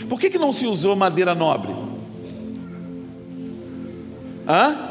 Por 0.08 0.20
que, 0.20 0.30
que 0.30 0.38
não 0.38 0.52
se 0.52 0.66
usou 0.66 0.96
madeira 0.96 1.36
nobre? 1.36 1.74
Hã? 4.48 4.90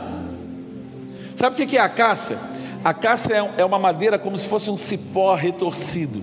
Sabe 1.37 1.55
o 1.55 1.57
que, 1.57 1.66
que 1.66 1.77
é 1.79 1.81
a 1.81 1.85
acácia? 1.85 2.38
A 2.85 2.90
acácia 2.90 3.35
é, 3.35 3.62
é 3.62 3.64
uma 3.64 3.79
madeira 3.79 4.19
como 4.19 4.37
se 4.37 4.47
fosse 4.47 4.71
um 4.71 4.77
cipó 4.77 5.35
retorcido. 5.35 6.23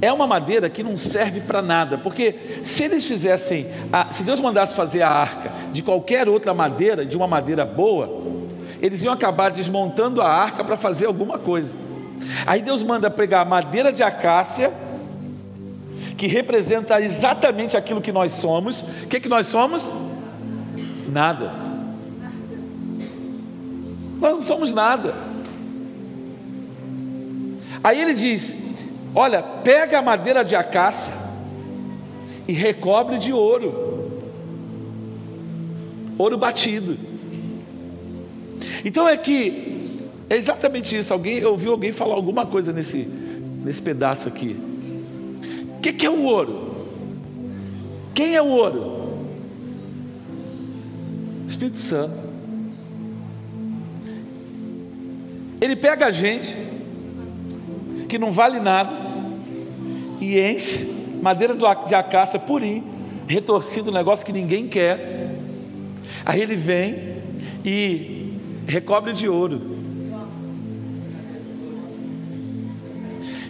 É 0.00 0.12
uma 0.12 0.26
madeira 0.26 0.68
que 0.68 0.82
não 0.82 0.98
serve 0.98 1.40
para 1.40 1.62
nada, 1.62 1.96
porque 1.96 2.34
se 2.62 2.84
eles 2.84 3.06
fizessem, 3.06 3.66
a, 3.92 4.12
se 4.12 4.22
Deus 4.22 4.40
mandasse 4.40 4.74
fazer 4.74 5.02
a 5.02 5.10
arca 5.10 5.50
de 5.72 5.82
qualquer 5.82 6.28
outra 6.28 6.52
madeira, 6.52 7.06
de 7.06 7.16
uma 7.16 7.26
madeira 7.26 7.64
boa, 7.64 8.22
eles 8.80 9.02
iam 9.02 9.12
acabar 9.12 9.50
desmontando 9.50 10.20
a 10.20 10.28
arca 10.28 10.62
para 10.62 10.76
fazer 10.76 11.06
alguma 11.06 11.38
coisa. 11.38 11.78
Aí 12.46 12.60
Deus 12.60 12.82
manda 12.82 13.10
pregar 13.10 13.46
madeira 13.46 13.92
de 13.92 14.02
acácia, 14.02 14.72
que 16.16 16.26
representa 16.26 17.00
exatamente 17.00 17.76
aquilo 17.76 18.00
que 18.00 18.12
nós 18.12 18.32
somos. 18.32 18.82
O 18.82 19.06
que, 19.08 19.20
que 19.20 19.28
nós 19.28 19.46
somos? 19.46 19.92
Nada. 21.08 21.52
Nós 24.18 24.34
não 24.34 24.42
somos 24.42 24.72
nada. 24.72 25.14
Aí 27.84 28.00
ele 28.00 28.14
diz: 28.14 28.65
Olha, 29.18 29.42
pega 29.42 29.98
a 29.98 30.02
madeira 30.02 30.44
de 30.44 30.54
acácia 30.54 31.14
e 32.46 32.52
recobre 32.52 33.16
de 33.16 33.32
ouro, 33.32 34.12
ouro 36.18 36.36
batido. 36.36 36.98
Então 38.84 39.08
é 39.08 39.16
que 39.16 40.10
é 40.28 40.36
exatamente 40.36 40.94
isso. 40.94 41.14
Alguém 41.14 41.42
ouviu 41.42 41.72
alguém 41.72 41.92
falar 41.92 42.14
alguma 42.14 42.44
coisa 42.44 42.74
nesse 42.74 43.08
nesse 43.64 43.80
pedaço 43.80 44.28
aqui. 44.28 44.54
O 45.78 45.80
que, 45.80 45.94
que 45.94 46.04
é 46.04 46.10
o 46.10 46.24
ouro? 46.24 46.86
Quem 48.14 48.36
é 48.36 48.42
o 48.42 48.48
ouro? 48.48 49.16
Espírito 51.48 51.78
Santo. 51.78 52.22
Ele 55.58 55.74
pega 55.74 56.04
a 56.04 56.10
gente 56.10 56.54
que 58.10 58.18
não 58.18 58.30
vale 58.30 58.60
nada 58.60 59.05
e 60.20 60.40
enche 60.40 60.86
madeira 61.22 61.54
de 61.54 61.94
acácia 61.94 62.38
purim, 62.38 62.84
retorcido, 63.26 63.90
um 63.90 63.94
negócio 63.94 64.24
que 64.24 64.32
ninguém 64.32 64.68
quer. 64.68 65.30
Aí 66.24 66.40
ele 66.40 66.56
vem 66.56 67.16
e 67.64 68.38
recobre 68.66 69.12
de 69.12 69.28
ouro. 69.28 69.76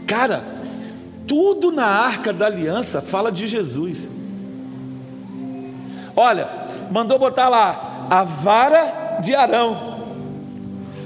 Cara, 0.07 0.45
tudo 1.27 1.73
na 1.73 1.87
arca 1.87 2.33
da 2.33 2.47
aliança 2.47 3.03
fala 3.03 3.33
de 3.33 3.47
Jesus. 3.47 4.09
Olha, 6.15 6.49
mandou 6.91 7.19
botar 7.19 7.49
lá 7.49 8.07
a 8.09 8.23
vara 8.23 9.19
de 9.21 9.35
Arão. 9.35 9.97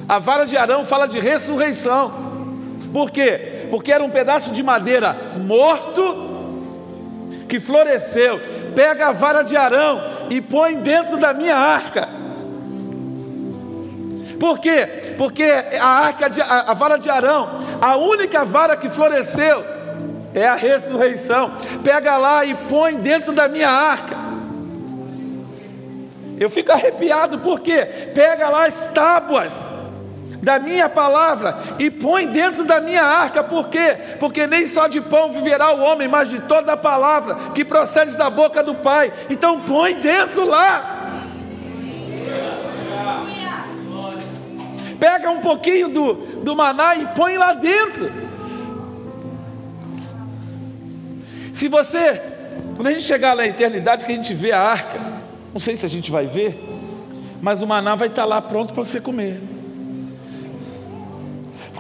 A 0.09 0.19
vara 0.19 0.45
de 0.45 0.57
Arão 0.57 0.85
fala 0.85 1.07
de 1.07 1.19
ressurreição. 1.19 2.13
Por 2.93 3.11
quê? 3.11 3.50
Porque 3.71 3.93
era 3.93 4.03
um 4.03 4.11
pedaço 4.11 4.51
de 4.51 4.63
madeira 4.63 5.17
morto 5.39 6.31
que 7.49 7.61
floresceu. 7.61 8.41
Pega 8.75 9.09
a 9.09 9.13
vara 9.13 9.43
de 9.43 9.57
Arão 9.57 10.03
e 10.31 10.41
põe 10.41 10.77
dentro 10.77 11.17
da 11.17 11.33
minha 11.33 11.57
arca. 11.57 12.09
Por 14.39 14.59
quê? 14.59 15.15
Porque 15.19 15.45
a 15.79 15.87
arca 15.87 16.31
de, 16.31 16.41
a, 16.41 16.71
a 16.71 16.75
vara 16.75 16.97
de 16.97 17.11
Arão, 17.11 17.59
a 17.81 17.97
única 17.97 18.45
vara 18.45 18.77
que 18.77 18.89
floresceu 18.89 19.63
é 20.35 20.47
a 20.47 20.55
ressurreição. 20.55 21.53
Pega 21.85 22.17
lá 22.17 22.45
e 22.45 22.55
põe 22.55 22.97
dentro 22.97 23.33
da 23.33 23.49
minha 23.49 23.69
arca. 23.69 24.17
Eu 26.39 26.49
fico 26.49 26.73
arrepiado 26.73 27.41
porque 27.41 27.85
pega 28.15 28.49
lá 28.49 28.65
as 28.65 28.87
tábuas 28.95 29.71
da 30.43 30.59
minha 30.59 30.89
palavra 30.89 31.59
e 31.79 31.91
põe 31.91 32.27
dentro 32.27 32.65
da 32.65 32.81
minha 32.81 33.05
arca, 33.05 33.45
por 33.45 33.69
quê? 33.69 33.97
Porque 34.19 34.47
nem 34.47 34.67
só 34.67 34.89
de 34.89 35.01
pão 35.01 35.31
viverá 35.31 35.73
o 35.75 35.81
homem, 35.81 36.09
mas 36.09 36.29
de 36.29 36.41
toda 36.41 36.73
a 36.73 36.77
palavra 36.77 37.37
que 37.55 37.65
procede 37.65 38.17
da 38.17 38.31
boca 38.31 38.63
do 38.63 38.75
Pai. 38.75 39.13
Então 39.29 39.61
põe 39.61 39.95
dentro 39.95 40.45
lá. 40.45 40.97
Pega 44.99 45.31
um 45.31 45.41
pouquinho 45.41 45.89
do, 45.89 46.15
do 46.15 46.55
maná 46.55 46.95
e 46.95 47.07
põe 47.09 47.37
lá 47.37 47.55
dentro. 47.55 48.11
Se 51.55 51.69
você, 51.69 52.21
quando 52.77 52.87
a 52.87 52.93
gente 52.93 53.05
chegar 53.05 53.35
na 53.35 53.47
eternidade, 53.47 54.05
que 54.05 54.13
a 54.13 54.15
gente 54.15 54.35
vê 54.35 54.53
a 54.53 54.61
arca, 54.61 55.01
não 55.53 55.61
sei 55.61 55.77
se 55.77 55.85
a 55.85 55.89
gente 55.89 56.11
vai 56.11 56.27
ver, 56.27 56.63
mas 57.41 57.63
o 57.63 57.67
maná 57.67 57.95
vai 57.95 58.09
estar 58.09 58.25
lá 58.25 58.41
pronto 58.41 58.73
para 58.73 58.85
você 58.85 59.01
comer. 59.01 59.60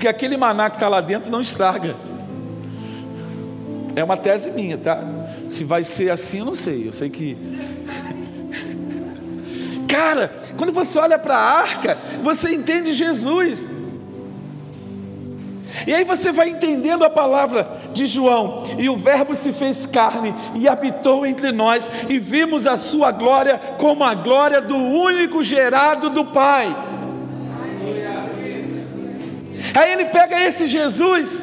Porque 0.00 0.08
aquele 0.08 0.34
maná 0.38 0.70
que 0.70 0.76
está 0.76 0.88
lá 0.88 1.02
dentro 1.02 1.30
não 1.30 1.42
estraga. 1.42 1.94
É 3.94 4.02
uma 4.02 4.16
tese 4.16 4.50
minha, 4.50 4.78
tá? 4.78 5.04
Se 5.46 5.62
vai 5.62 5.84
ser 5.84 6.10
assim, 6.10 6.38
eu 6.38 6.46
não 6.46 6.54
sei. 6.54 6.88
Eu 6.88 6.92
sei 6.92 7.10
que. 7.10 7.36
Cara, 9.86 10.32
quando 10.56 10.72
você 10.72 10.98
olha 10.98 11.18
para 11.18 11.36
a 11.36 11.60
arca, 11.60 11.98
você 12.22 12.54
entende 12.54 12.94
Jesus. 12.94 13.70
E 15.86 15.92
aí 15.92 16.02
você 16.02 16.32
vai 16.32 16.48
entendendo 16.48 17.04
a 17.04 17.10
palavra 17.10 17.70
de 17.92 18.06
João, 18.06 18.62
e 18.78 18.88
o 18.88 18.96
Verbo 18.96 19.36
se 19.36 19.52
fez 19.52 19.84
carne 19.84 20.34
e 20.54 20.66
habitou 20.66 21.26
entre 21.26 21.52
nós, 21.52 21.90
e 22.08 22.18
vimos 22.18 22.66
a 22.66 22.78
sua 22.78 23.12
glória 23.12 23.60
como 23.76 24.02
a 24.02 24.14
glória 24.14 24.62
do 24.62 24.76
único 24.76 25.42
gerado 25.42 26.08
do 26.08 26.24
Pai. 26.24 26.74
Aí 29.74 29.92
ele 29.92 30.06
pega 30.06 30.40
esse 30.46 30.66
Jesus 30.66 31.42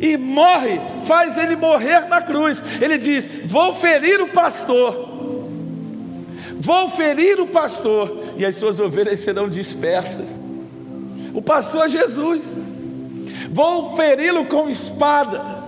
e 0.00 0.16
morre, 0.16 0.80
faz 1.04 1.36
ele 1.36 1.56
morrer 1.56 2.08
na 2.08 2.22
cruz. 2.22 2.62
Ele 2.80 2.96
diz: 2.96 3.28
Vou 3.44 3.74
ferir 3.74 4.20
o 4.20 4.28
pastor, 4.28 5.08
vou 6.58 6.88
ferir 6.88 7.38
o 7.40 7.46
pastor, 7.46 8.24
e 8.36 8.44
as 8.44 8.54
suas 8.56 8.80
ovelhas 8.80 9.20
serão 9.20 9.48
dispersas. 9.48 10.38
O 11.34 11.42
pastor 11.42 11.86
é 11.86 11.88
Jesus, 11.88 12.56
vou 13.50 13.94
feri-lo 13.94 14.46
com 14.46 14.68
espada. 14.68 15.60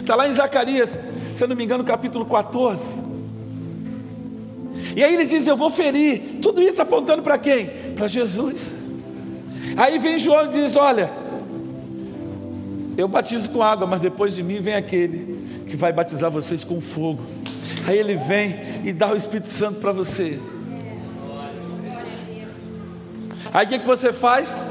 Está 0.00 0.16
lá 0.16 0.28
em 0.28 0.32
Zacarias, 0.32 0.98
se 1.34 1.44
eu 1.44 1.48
não 1.48 1.54
me 1.54 1.64
engano, 1.64 1.84
capítulo 1.84 2.24
14. 2.26 2.94
E 4.96 5.02
aí 5.02 5.14
ele 5.14 5.24
diz: 5.24 5.46
Eu 5.46 5.56
vou 5.56 5.70
ferir, 5.70 6.40
tudo 6.42 6.60
isso 6.60 6.82
apontando 6.82 7.22
para 7.22 7.38
quem? 7.38 7.66
Para 7.94 8.08
Jesus. 8.08 8.81
Aí 9.76 9.98
vem 9.98 10.18
João 10.18 10.46
e 10.46 10.48
diz: 10.48 10.76
Olha, 10.76 11.10
eu 12.96 13.08
batizo 13.08 13.50
com 13.50 13.62
água, 13.62 13.86
mas 13.86 14.00
depois 14.00 14.34
de 14.34 14.42
mim 14.42 14.60
vem 14.60 14.74
aquele 14.74 15.64
que 15.68 15.76
vai 15.76 15.92
batizar 15.92 16.30
vocês 16.30 16.64
com 16.64 16.80
fogo. 16.80 17.22
Aí 17.86 17.98
ele 17.98 18.16
vem 18.16 18.54
e 18.84 18.92
dá 18.92 19.10
o 19.10 19.16
Espírito 19.16 19.48
Santo 19.48 19.80
para 19.80 19.92
você. 19.92 20.38
Aí 23.52 23.66
o 23.66 23.68
que, 23.68 23.78
que 23.78 23.86
você 23.86 24.12
faz? 24.12 24.62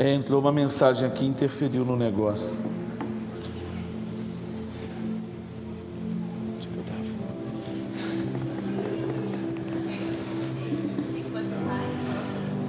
É, 0.00 0.14
entrou 0.14 0.40
uma 0.40 0.50
mensagem 0.50 1.06
aqui 1.06 1.26
interferiu 1.26 1.84
no 1.84 1.94
negócio. 1.94 2.56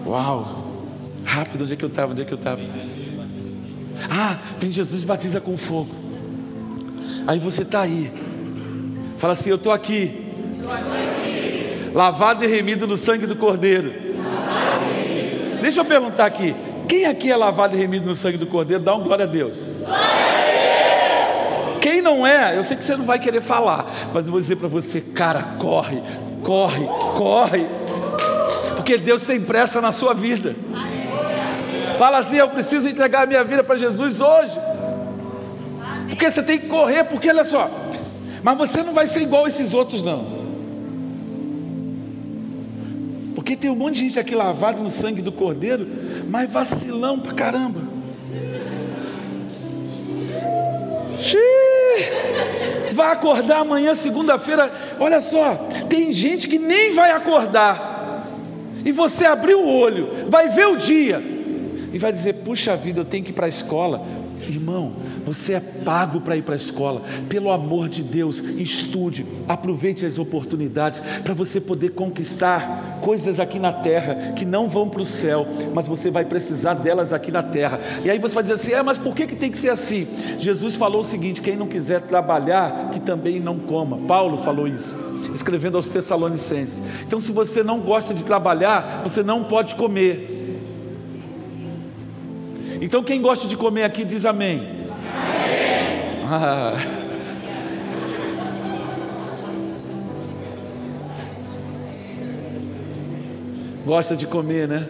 Uau! 0.05 0.73
Rápido, 1.23 1.63
onde 1.63 1.71
é 1.71 1.75
que 1.77 1.85
eu 1.85 1.87
estava? 1.87 2.11
Onde 2.11 2.21
é 2.21 2.25
que 2.25 2.33
eu 2.33 2.37
estava? 2.37 2.59
Ah, 4.09 4.37
vem 4.59 4.69
Jesus 4.69 5.05
batiza 5.05 5.39
com 5.39 5.55
fogo. 5.55 5.95
Aí 7.25 7.39
você 7.39 7.61
está 7.61 7.79
aí. 7.79 8.11
Fala 9.19 9.31
assim: 9.31 9.51
Eu 9.51 9.55
estou 9.55 9.71
aqui. 9.71 10.33
Lavado 11.93 12.43
e 12.43 12.47
remido 12.47 12.85
no 12.85 12.97
sangue 12.97 13.25
do 13.25 13.37
Cordeiro. 13.37 13.93
Deixa 15.61 15.79
eu 15.79 15.85
perguntar 15.85 16.25
aqui: 16.25 16.53
quem 16.91 17.05
aqui 17.05 17.31
é 17.31 17.37
lavado 17.37 17.77
e 17.77 17.79
remido 17.79 18.05
no 18.05 18.13
sangue 18.13 18.37
do 18.37 18.45
Cordeiro? 18.45 18.83
Dá 18.83 18.93
um 18.93 19.01
glória 19.01 19.23
a 19.23 19.27
Deus. 19.27 19.63
Quem 21.79 22.01
não 22.01 22.27
é, 22.27 22.57
eu 22.57 22.65
sei 22.65 22.75
que 22.75 22.83
você 22.83 22.97
não 22.97 23.05
vai 23.05 23.17
querer 23.17 23.39
falar, 23.39 23.89
mas 24.13 24.25
eu 24.25 24.31
vou 24.33 24.41
dizer 24.41 24.57
para 24.57 24.67
você, 24.67 24.99
cara, 24.99 25.55
corre, 25.57 26.03
corre, 26.43 26.85
corre, 27.15 27.65
porque 28.75 28.97
Deus 28.97 29.23
tem 29.23 29.39
pressa 29.39 29.79
na 29.79 29.93
sua 29.93 30.13
vida. 30.13 30.53
Fala 31.97 32.17
assim: 32.17 32.35
eu 32.35 32.49
preciso 32.49 32.89
entregar 32.89 33.23
a 33.23 33.25
minha 33.25 33.43
vida 33.45 33.63
para 33.63 33.77
Jesus 33.77 34.19
hoje. 34.19 34.59
Porque 36.09 36.29
você 36.29 36.43
tem 36.43 36.59
que 36.59 36.67
correr, 36.67 37.05
porque 37.05 37.29
olha 37.29 37.45
só, 37.45 37.71
mas 38.43 38.57
você 38.57 38.83
não 38.83 38.93
vai 38.93 39.07
ser 39.07 39.21
igual 39.21 39.45
a 39.45 39.47
esses 39.47 39.73
outros, 39.73 40.03
não. 40.03 40.40
Porque 43.41 43.55
tem 43.55 43.71
um 43.71 43.75
monte 43.75 43.95
de 43.95 44.01
gente 44.01 44.19
aqui 44.19 44.35
lavado 44.35 44.83
no 44.83 44.91
sangue 44.91 45.19
do 45.19 45.31
Cordeiro, 45.31 45.87
mas 46.29 46.51
vacilão 46.51 47.19
pra 47.19 47.33
caramba. 47.33 47.81
Xiii, 51.17 52.93
vai 52.93 53.11
acordar 53.11 53.61
amanhã, 53.61 53.95
segunda-feira. 53.95 54.71
Olha 54.99 55.19
só, 55.21 55.55
tem 55.89 56.13
gente 56.13 56.47
que 56.47 56.59
nem 56.59 56.93
vai 56.93 57.13
acordar. 57.13 58.27
E 58.85 58.91
você 58.91 59.25
abriu 59.25 59.59
o 59.59 59.67
olho, 59.67 60.29
vai 60.29 60.47
ver 60.49 60.67
o 60.67 60.77
dia 60.77 61.19
e 61.91 61.97
vai 61.97 62.13
dizer: 62.13 62.33
Puxa 62.33 62.75
vida, 62.75 62.99
eu 62.99 63.05
tenho 63.05 63.23
que 63.23 63.31
ir 63.31 63.33
para 63.33 63.47
a 63.47 63.49
escola. 63.49 64.05
Irmão, 64.49 64.93
você 65.25 65.53
é 65.53 65.59
pago 65.59 66.21
para 66.21 66.35
ir 66.35 66.41
para 66.41 66.55
a 66.55 66.57
escola. 66.57 67.01
Pelo 67.29 67.51
amor 67.51 67.87
de 67.87 68.01
Deus, 68.01 68.39
estude, 68.39 69.25
aproveite 69.47 70.05
as 70.05 70.17
oportunidades 70.17 71.01
para 71.23 71.33
você 71.33 71.61
poder 71.61 71.89
conquistar 71.89 72.99
coisas 73.01 73.39
aqui 73.39 73.59
na 73.59 73.71
terra 73.71 74.33
que 74.33 74.45
não 74.45 74.69
vão 74.69 74.89
para 74.89 75.01
o 75.01 75.05
céu, 75.05 75.47
mas 75.73 75.87
você 75.87 76.09
vai 76.09 76.25
precisar 76.25 76.73
delas 76.75 77.13
aqui 77.13 77.31
na 77.31 77.43
terra. 77.43 77.79
E 78.03 78.09
aí 78.09 78.19
você 78.19 78.33
vai 78.33 78.43
dizer 78.43 78.55
assim: 78.55 78.73
é, 78.73 78.81
mas 78.81 78.97
por 78.97 79.15
que, 79.15 79.27
que 79.27 79.35
tem 79.35 79.51
que 79.51 79.57
ser 79.57 79.69
assim? 79.69 80.07
Jesus 80.39 80.75
falou 80.75 81.01
o 81.01 81.05
seguinte: 81.05 81.41
quem 81.41 81.55
não 81.55 81.67
quiser 81.67 82.01
trabalhar, 82.01 82.89
que 82.91 82.99
também 82.99 83.39
não 83.39 83.57
coma. 83.57 83.97
Paulo 84.07 84.37
falou 84.37 84.67
isso 84.67 85.11
escrevendo 85.33 85.77
aos 85.77 85.87
Tessalonicenses. 85.87 86.83
Então, 87.07 87.19
se 87.19 87.31
você 87.31 87.63
não 87.63 87.79
gosta 87.79 88.13
de 88.13 88.25
trabalhar, 88.25 89.01
você 89.03 89.23
não 89.23 89.43
pode 89.43 89.75
comer. 89.75 90.40
Então, 92.81 93.03
quem 93.03 93.21
gosta 93.21 93.47
de 93.47 93.55
comer 93.55 93.83
aqui 93.83 94.03
diz 94.03 94.25
amém. 94.25 94.57
amém. 94.57 94.87
Ah. 96.27 96.73
Gosta 103.85 104.15
de 104.15 104.25
comer, 104.25 104.67
né? 104.67 104.87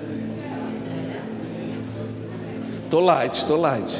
Tô 2.89 3.02
light, 3.02 3.46
tô 3.46 3.58
light. 3.58 3.94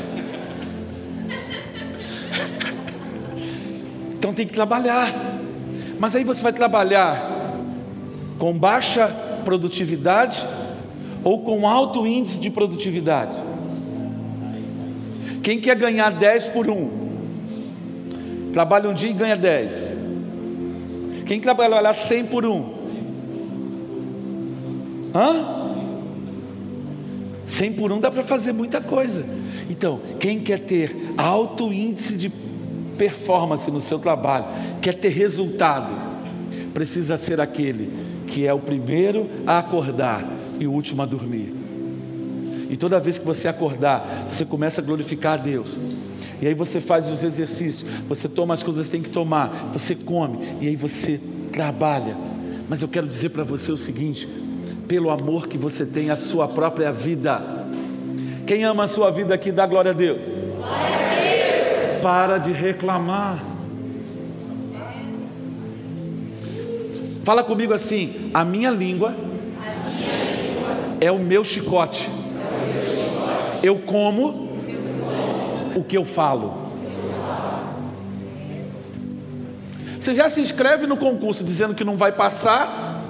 Então 4.14 4.34
tem 4.34 4.48
que 4.48 4.54
trabalhar. 4.54 5.14
Mas 6.00 6.16
aí 6.16 6.24
você 6.24 6.42
vai 6.42 6.54
trabalhar 6.54 7.30
com 8.40 8.58
baixa 8.58 9.08
produtividade 9.44 10.48
ou 11.26 11.42
com 11.42 11.68
alto 11.68 12.08
índice 12.08 12.40
de 12.40 12.50
produtividade? 12.50 13.51
Quem 15.44 15.60
quer 15.60 15.76
ganhar 15.76 16.12
10 16.12 16.50
por 16.50 16.70
um? 16.70 16.90
Trabalha 18.54 18.90
um 18.90 18.94
dia 18.94 19.10
e 19.10 19.14
ganha 19.14 19.36
10. 19.36 19.98
Quem 21.26 21.40
quer 21.40 21.56
trabalhar 21.56 21.94
100 21.94 22.26
por 22.26 22.46
um? 22.46 22.74
Hã? 25.16 25.62
100 27.46 27.74
por 27.74 27.92
um 27.92 28.00
dá 28.00 28.12
para 28.12 28.24
fazer 28.24 28.52
muita 28.54 28.82
coisa. 28.82 29.26
Então, 29.70 30.02
quem 30.20 30.40
quer 30.40 30.60
ter 30.60 30.96
alto 31.18 31.72
índice 31.72 32.18
de 32.18 32.30
performance 32.98 33.70
no 33.72 33.82
seu 33.82 33.98
trabalho, 33.98 34.46
quer 34.82 34.94
ter 34.94 35.10
resultado, 35.10 35.94
precisa 36.74 37.18
ser 37.18 37.42
aquele 37.42 37.90
que 38.28 38.46
é 38.46 38.54
o 38.54 38.60
primeiro 38.60 39.30
a 39.46 39.60
acordar 39.60 40.26
e 40.60 40.68
o 40.68 40.72
último 40.72 41.02
a 41.02 41.06
dormir. 41.06 41.61
E 42.72 42.78
toda 42.78 43.02
vez 43.02 43.18
que 43.18 43.26
você 43.26 43.50
acordar, 43.50 44.28
você 44.32 44.46
começa 44.46 44.80
a 44.80 44.84
glorificar 44.84 45.34
a 45.34 45.38
Deus. 45.38 45.78
E 46.42 46.48
aí 46.48 46.54
você 46.54 46.80
faz 46.80 47.12
os 47.12 47.22
exercícios, 47.22 47.84
você 48.08 48.30
toma 48.30 48.54
as 48.54 48.64
coisas 48.64 48.86
que 48.86 48.94
tem 48.94 49.02
que 49.02 49.10
tomar, 49.10 49.72
você 49.74 49.94
come, 49.94 50.40
e 50.62 50.70
aí 50.70 50.76
você 50.78 51.20
trabalha. 51.52 52.16
Mas 52.70 52.82
eu 52.82 52.88
quero 52.88 53.06
dizer 53.06 53.32
para 53.32 53.44
você 53.44 53.74
o 53.74 53.78
seguinte: 53.78 54.26
pelo 54.88 55.10
amor 55.10 55.50
que 55.50 55.58
você 55.58 55.86
tem 55.86 56.12
à 56.12 56.16
sua 56.16 56.48
própria 56.48 56.94
vida. 56.94 57.44
Quem 58.48 58.64
ama 58.64 58.86
a 58.86 58.88
sua 58.88 59.12
vida 59.12 59.36
aqui, 59.36 59.52
dá 59.52 59.68
glória 59.68 59.92
a 59.92 59.94
Deus. 59.94 60.24
Para 62.02 62.38
de 62.38 62.54
reclamar. 62.54 63.44
Fala 67.26 67.44
comigo 67.44 67.74
assim: 67.74 68.32
a 68.34 68.46
minha 68.46 68.72
língua, 68.72 69.10
a 69.10 69.90
minha 69.90 70.24
língua 70.24 70.70
é 71.02 71.12
o 71.12 71.20
meu 71.20 71.44
chicote. 71.44 72.21
Eu 73.64 73.80
como 73.80 74.50
o 75.76 75.84
que 75.84 75.98
eu 75.98 76.04
falo. 76.06 76.72
Você 80.00 80.16
já 80.16 80.30
se 80.30 80.42
inscreve 80.42 80.88
no 80.88 80.98
concurso 80.98 81.44
dizendo 81.44 81.76
que 81.76 81.84
não 81.84 81.96
vai 81.96 82.12
passar, 82.12 83.04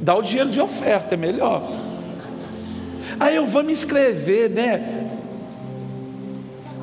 dá 0.00 0.14
o 0.14 0.22
dinheiro 0.22 0.50
de 0.50 0.60
oferta, 0.60 1.14
é 1.14 1.16
melhor. 1.16 1.62
Aí 3.20 3.36
eu 3.36 3.46
vou 3.46 3.62
me 3.62 3.72
inscrever, 3.72 4.50
né? 4.50 5.08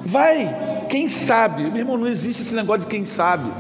Vai, 0.06 0.86
quem 0.88 1.10
sabe? 1.10 1.64
Meu 1.64 1.78
irmão, 1.78 1.98
não 1.98 2.08
existe 2.08 2.42
esse 2.42 2.56
negócio 2.56 2.82
de 2.82 2.88
quem 2.88 3.04
sabe. 3.04 3.52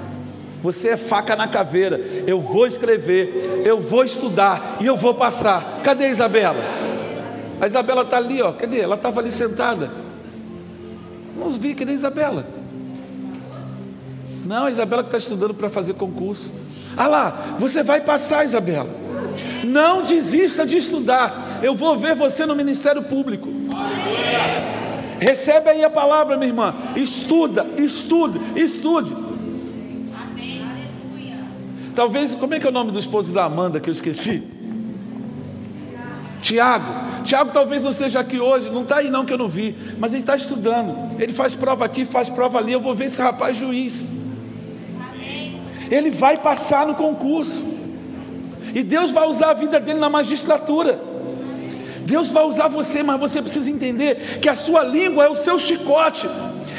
Você 0.63 0.89
é 0.89 0.97
faca 0.97 1.35
na 1.35 1.47
caveira. 1.47 1.97
Eu 2.25 2.39
vou 2.39 2.65
escrever, 2.65 3.61
eu 3.65 3.79
vou 3.79 4.03
estudar 4.03 4.77
e 4.79 4.85
eu 4.85 4.95
vou 4.95 5.13
passar. 5.13 5.81
Cadê 5.83 6.07
Isabela? 6.07 6.88
A 7.59 7.67
Isabela 7.67 8.03
está 8.03 8.17
ali, 8.17 8.41
ó. 8.41 8.51
Cadê? 8.51 8.79
Ela 8.79 8.95
estava 8.95 9.19
ali 9.19 9.31
sentada. 9.31 9.91
Não 11.37 11.51
vi, 11.51 11.73
cadê 11.73 11.91
a 11.91 11.95
Isabela? 11.95 12.45
Não, 14.45 14.65
a 14.65 14.71
Isabela 14.71 15.03
que 15.03 15.09
está 15.09 15.17
estudando 15.17 15.53
para 15.53 15.69
fazer 15.69 15.93
concurso. 15.93 16.51
Ah 16.97 17.07
lá, 17.07 17.55
você 17.59 17.83
vai 17.83 18.01
passar, 18.01 18.43
Isabela. 18.43 18.89
Não 19.63 20.01
desista 20.01 20.65
de 20.65 20.77
estudar. 20.77 21.59
Eu 21.61 21.75
vou 21.75 21.97
ver 21.97 22.15
você 22.15 22.45
no 22.45 22.55
Ministério 22.55 23.03
Público. 23.03 23.47
Recebe 25.19 25.69
aí 25.69 25.83
a 25.83 25.89
palavra, 25.89 26.37
minha 26.37 26.49
irmã. 26.49 26.73
Estuda, 26.95 27.67
estude, 27.77 28.39
estude. 28.55 29.15
Talvez, 31.93 32.33
como 32.33 32.53
é 32.53 32.59
que 32.59 32.65
é 32.65 32.69
o 32.69 32.73
nome 32.73 32.91
do 32.91 32.99
esposo 32.99 33.33
da 33.33 33.43
Amanda 33.43 33.79
que 33.79 33.89
eu 33.89 33.91
esqueci? 33.91 34.58
Tiago. 36.49 37.23
Tiago 37.23 37.51
talvez 37.51 37.83
não 37.83 37.91
esteja 37.91 38.21
aqui 38.21 38.39
hoje, 38.39 38.71
não 38.71 38.81
está 38.81 38.97
aí 38.97 39.11
não 39.11 39.23
que 39.23 39.31
eu 39.31 39.37
não 39.37 39.47
vi, 39.47 39.75
mas 39.99 40.13
ele 40.13 40.21
está 40.21 40.35
estudando. 40.35 41.15
Ele 41.21 41.31
faz 41.31 41.53
prova 41.53 41.85
aqui, 41.85 42.05
faz 42.05 42.27
prova 42.27 42.57
ali. 42.57 42.73
Eu 42.73 42.81
vou 42.81 42.95
ver 42.95 43.05
esse 43.05 43.21
rapaz 43.21 43.55
juiz. 43.55 44.03
Ele 45.91 46.09
vai 46.09 46.37
passar 46.37 46.87
no 46.87 46.95
concurso. 46.95 47.63
E 48.73 48.81
Deus 48.81 49.11
vai 49.11 49.27
usar 49.27 49.51
a 49.51 49.53
vida 49.53 49.79
dele 49.79 49.99
na 49.99 50.09
magistratura. 50.09 50.99
Deus 52.01 52.31
vai 52.31 52.43
usar 52.43 52.67
você, 52.67 53.03
mas 53.03 53.19
você 53.19 53.43
precisa 53.43 53.69
entender 53.69 54.39
que 54.41 54.49
a 54.49 54.55
sua 54.55 54.81
língua 54.81 55.25
é 55.25 55.29
o 55.29 55.35
seu 55.35 55.59
chicote, 55.59 56.27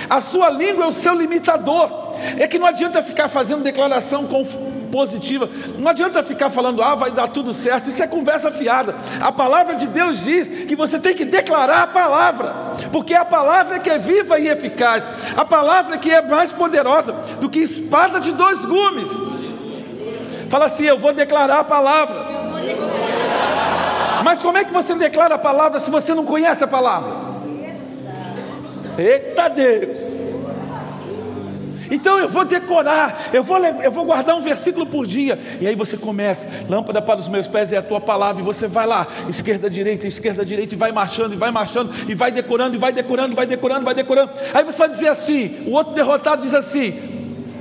a 0.08 0.20
sua 0.20 0.50
língua 0.50 0.84
é 0.84 0.88
o 0.88 0.92
seu 0.92 1.14
limitador. 1.14 2.10
É 2.38 2.48
que 2.48 2.58
não 2.58 2.66
adianta 2.66 3.00
ficar 3.02 3.28
fazendo 3.28 3.62
declaração 3.62 4.26
com 4.26 4.44
positiva. 4.90 5.48
Não 5.78 5.90
adianta 5.90 6.22
ficar 6.22 6.50
falando, 6.50 6.82
ah, 6.82 6.94
vai 6.94 7.10
dar 7.10 7.28
tudo 7.28 7.52
certo. 7.52 7.88
Isso 7.88 8.02
é 8.02 8.06
conversa 8.06 8.50
fiada. 8.50 8.94
A 9.20 9.32
palavra 9.32 9.74
de 9.74 9.86
Deus 9.86 10.22
diz 10.24 10.48
que 10.66 10.76
você 10.76 10.98
tem 10.98 11.14
que 11.14 11.24
declarar 11.24 11.82
a 11.82 11.86
palavra, 11.86 12.54
porque 12.92 13.14
a 13.14 13.24
palavra 13.24 13.78
que 13.78 13.88
é 13.88 13.98
viva 13.98 14.38
e 14.38 14.48
eficaz, 14.48 15.06
a 15.36 15.44
palavra 15.44 15.96
que 15.96 16.10
é 16.10 16.20
mais 16.20 16.52
poderosa 16.52 17.12
do 17.40 17.48
que 17.48 17.60
espada 17.60 18.20
de 18.20 18.32
dois 18.32 18.64
gumes. 18.64 19.12
Fala 20.48 20.66
assim: 20.66 20.84
eu 20.84 20.98
vou 20.98 21.12
declarar 21.12 21.60
a 21.60 21.64
palavra. 21.64 22.40
Mas 24.24 24.42
como 24.42 24.58
é 24.58 24.64
que 24.64 24.72
você 24.72 24.94
declara 24.94 25.36
a 25.36 25.38
palavra 25.38 25.80
se 25.80 25.90
você 25.90 26.12
não 26.12 26.26
conhece 26.26 26.62
a 26.62 26.68
palavra? 26.68 27.30
Eita 28.98 29.48
Deus! 29.48 29.98
Então 31.90 32.18
eu 32.18 32.28
vou 32.28 32.44
decorar, 32.44 33.30
eu 33.32 33.42
vou, 33.42 33.58
eu 33.58 33.90
vou 33.90 34.04
guardar 34.04 34.36
um 34.36 34.42
versículo 34.42 34.86
por 34.86 35.06
dia. 35.06 35.38
E 35.60 35.66
aí 35.66 35.74
você 35.74 35.96
começa, 35.96 36.48
lâmpada 36.68 37.02
para 37.02 37.18
os 37.18 37.28
meus 37.28 37.48
pés 37.48 37.72
é 37.72 37.76
a 37.76 37.82
tua 37.82 38.00
palavra, 38.00 38.42
e 38.42 38.44
você 38.44 38.66
vai 38.66 38.86
lá, 38.86 39.06
esquerda, 39.28 39.68
direita, 39.68 40.06
esquerda, 40.06 40.44
direita, 40.44 40.74
e 40.74 40.78
vai 40.78 40.92
marchando, 40.92 41.34
e 41.34 41.36
vai 41.36 41.50
marchando, 41.50 41.92
e 42.08 42.14
vai 42.14 42.30
decorando, 42.30 42.74
e 42.74 42.78
vai 42.78 42.92
decorando, 42.92 43.34
vai 43.34 43.46
decorando, 43.46 43.84
vai 43.84 43.94
decorando. 43.94 44.32
Aí 44.54 44.64
você 44.64 44.78
vai 44.78 44.88
dizer 44.88 45.08
assim, 45.08 45.64
o 45.66 45.72
outro 45.72 45.94
derrotado 45.94 46.42
diz 46.42 46.54
assim: 46.54 47.20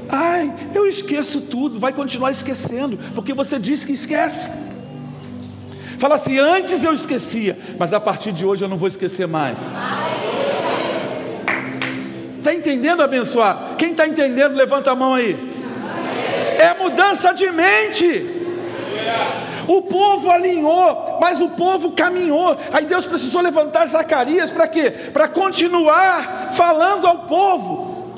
Ai, 0.09 0.51
eu 0.73 0.88
esqueço 0.88 1.39
tudo, 1.39 1.80
vai 1.80 1.93
continuar 1.93 2.32
esquecendo, 2.32 2.97
porque 3.13 3.34
você 3.34 3.59
disse 3.59 3.86
que 3.86 3.93
esquece. 3.93 4.49
Fala 5.99 6.15
assim: 6.15 6.39
antes 6.39 6.84
eu 6.84 6.93
esquecia, 6.93 7.57
mas 7.77 7.93
a 7.93 7.99
partir 7.99 8.32
de 8.32 8.45
hoje 8.45 8.63
eu 8.63 8.69
não 8.69 8.77
vou 8.77 8.88
esquecer 8.88 9.27
mais. 9.27 9.59
Está 12.40 12.54
entendendo 12.54 13.04
abençoar? 13.04 13.76
Quem 13.78 13.92
está 13.92 14.08
entendendo, 14.08 14.56
levanta 14.56 14.92
a 14.92 14.96
mão 14.96 15.14
aí. 15.14 15.38
É 16.58 16.74
mudança 16.74 17.34
de 17.34 17.52
mente. 17.52 18.40
O 19.68 19.82
povo 19.82 20.32
alinhou, 20.32 21.18
mas 21.22 21.42
o 21.42 21.50
povo 21.50 21.92
caminhou. 21.92 22.58
Aí 22.72 22.86
Deus 22.86 23.06
precisou 23.06 23.42
levantar 23.42 23.86
Zacarias 23.88 24.52
para 24.52 24.68
quê? 24.68 24.90
Para 24.90 25.28
continuar 25.28 26.50
falando 26.52 27.06
ao 27.06 27.20
povo. 27.20 28.16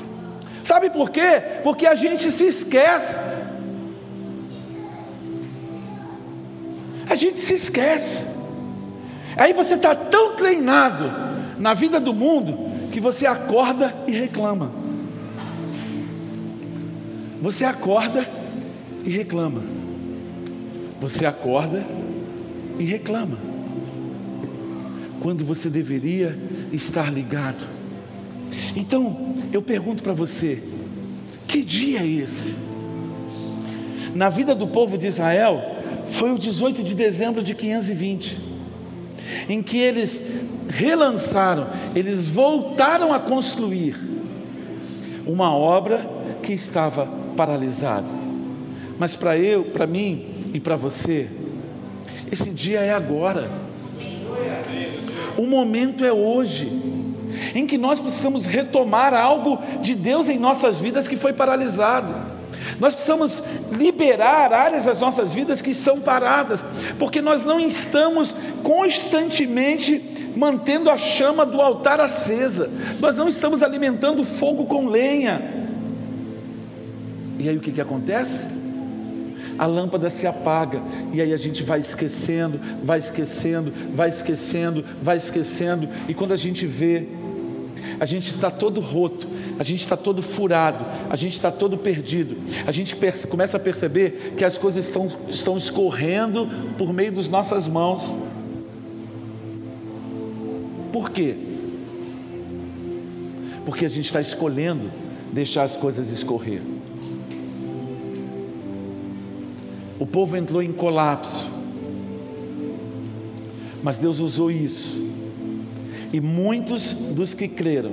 Sabe 0.64 0.88
por 0.88 1.10
quê? 1.10 1.42
Porque 1.64 1.86
a 1.86 1.96
gente 1.96 2.30
se 2.30 2.46
esquece. 2.46 3.20
A 7.10 7.16
gente 7.16 7.40
se 7.40 7.54
esquece. 7.54 8.24
Aí 9.36 9.52
você 9.52 9.74
está 9.74 9.96
tão 9.96 10.36
treinado 10.36 11.12
na 11.58 11.74
vida 11.74 11.98
do 11.98 12.14
mundo 12.14 12.71
que 12.92 13.00
você 13.00 13.26
acorda 13.26 13.94
e 14.06 14.12
reclama. 14.12 14.70
Você 17.40 17.64
acorda 17.64 18.28
e 19.02 19.10
reclama. 19.10 19.62
Você 21.00 21.24
acorda 21.26 21.84
e 22.78 22.84
reclama. 22.84 23.38
Quando 25.20 25.44
você 25.44 25.70
deveria 25.70 26.38
estar 26.70 27.10
ligado. 27.10 27.66
Então, 28.76 29.34
eu 29.52 29.62
pergunto 29.62 30.02
para 30.02 30.12
você: 30.12 30.62
que 31.48 31.62
dia 31.62 32.00
é 32.00 32.06
esse? 32.06 32.54
Na 34.14 34.28
vida 34.28 34.54
do 34.54 34.68
povo 34.68 34.98
de 34.98 35.06
Israel, 35.06 35.62
foi 36.08 36.30
o 36.30 36.38
18 36.38 36.82
de 36.82 36.94
dezembro 36.94 37.42
de 37.42 37.54
520, 37.54 38.38
em 39.48 39.62
que 39.62 39.78
eles 39.78 40.20
relançaram, 40.72 41.68
eles 41.94 42.28
voltaram 42.28 43.12
a 43.12 43.20
construir 43.20 43.96
uma 45.26 45.54
obra 45.54 46.08
que 46.42 46.52
estava 46.52 47.06
paralisada. 47.36 48.06
Mas 48.98 49.14
para 49.14 49.38
eu, 49.38 49.64
para 49.66 49.86
mim 49.86 50.26
e 50.54 50.60
para 50.60 50.76
você, 50.76 51.28
esse 52.30 52.50
dia 52.50 52.80
é 52.80 52.92
agora. 52.92 53.50
O 55.36 55.46
momento 55.46 56.04
é 56.04 56.12
hoje, 56.12 56.66
em 57.54 57.66
que 57.66 57.76
nós 57.76 58.00
precisamos 58.00 58.46
retomar 58.46 59.14
algo 59.14 59.58
de 59.80 59.94
Deus 59.94 60.28
em 60.28 60.38
nossas 60.38 60.78
vidas 60.78 61.06
que 61.06 61.16
foi 61.16 61.32
paralisado. 61.32 62.32
Nós 62.78 62.94
precisamos 62.94 63.42
liberar 63.70 64.52
áreas 64.52 64.86
das 64.86 65.00
nossas 65.00 65.34
vidas 65.34 65.60
que 65.60 65.70
estão 65.70 66.00
paradas, 66.00 66.64
porque 66.98 67.20
nós 67.20 67.44
não 67.44 67.60
estamos 67.60 68.34
constantemente 68.62 70.21
mantendo 70.36 70.90
a 70.90 70.96
chama 70.96 71.44
do 71.44 71.60
altar 71.60 72.00
acesa, 72.00 72.70
nós 73.00 73.16
não 73.16 73.28
estamos 73.28 73.62
alimentando 73.62 74.24
fogo 74.24 74.66
com 74.66 74.86
lenha. 74.86 75.66
E 77.38 77.48
aí 77.48 77.56
o 77.56 77.60
que, 77.60 77.72
que 77.72 77.80
acontece? 77.80 78.48
A 79.58 79.66
lâmpada 79.66 80.08
se 80.08 80.26
apaga, 80.26 80.82
e 81.12 81.20
aí 81.20 81.32
a 81.32 81.36
gente 81.36 81.62
vai 81.62 81.78
esquecendo, 81.78 82.58
vai 82.82 82.98
esquecendo, 82.98 83.72
vai 83.94 84.08
esquecendo, 84.08 84.84
vai 85.02 85.16
esquecendo, 85.16 85.88
e 86.08 86.14
quando 86.14 86.32
a 86.32 86.36
gente 86.36 86.66
vê, 86.66 87.06
a 88.00 88.04
gente 88.04 88.28
está 88.28 88.50
todo 88.50 88.80
roto, 88.80 89.28
a 89.58 89.62
gente 89.62 89.80
está 89.80 89.96
todo 89.96 90.22
furado, 90.22 90.84
a 91.10 91.16
gente 91.16 91.34
está 91.34 91.50
todo 91.50 91.76
perdido, 91.76 92.36
a 92.66 92.72
gente 92.72 92.96
começa 93.28 93.56
a 93.56 93.60
perceber 93.60 94.34
que 94.36 94.44
as 94.44 94.56
coisas 94.56 94.86
estão, 94.86 95.08
estão 95.28 95.56
escorrendo 95.56 96.48
por 96.78 96.92
meio 96.92 97.12
das 97.12 97.28
nossas 97.28 97.68
mãos. 97.68 98.14
Por 100.92 101.10
quê? 101.10 101.36
Porque 103.64 103.86
a 103.86 103.88
gente 103.88 104.06
está 104.06 104.20
escolhendo 104.20 104.90
deixar 105.32 105.62
as 105.62 105.76
coisas 105.76 106.10
escorrer. 106.10 106.60
O 109.98 110.06
povo 110.06 110.36
entrou 110.36 110.62
em 110.62 110.72
colapso, 110.72 111.48
mas 113.82 113.98
Deus 113.98 114.18
usou 114.18 114.50
isso. 114.50 115.00
E 116.12 116.20
muitos 116.20 116.92
dos 116.92 117.32
que 117.32 117.48
creram 117.48 117.92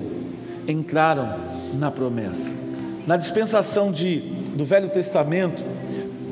entraram 0.68 1.38
na 1.74 1.90
promessa. 1.90 2.52
Na 3.08 3.16
dispensação 3.16 3.92
de, 3.92 4.20
do 4.56 4.66
Velho 4.66 4.90
Testamento, 4.90 5.64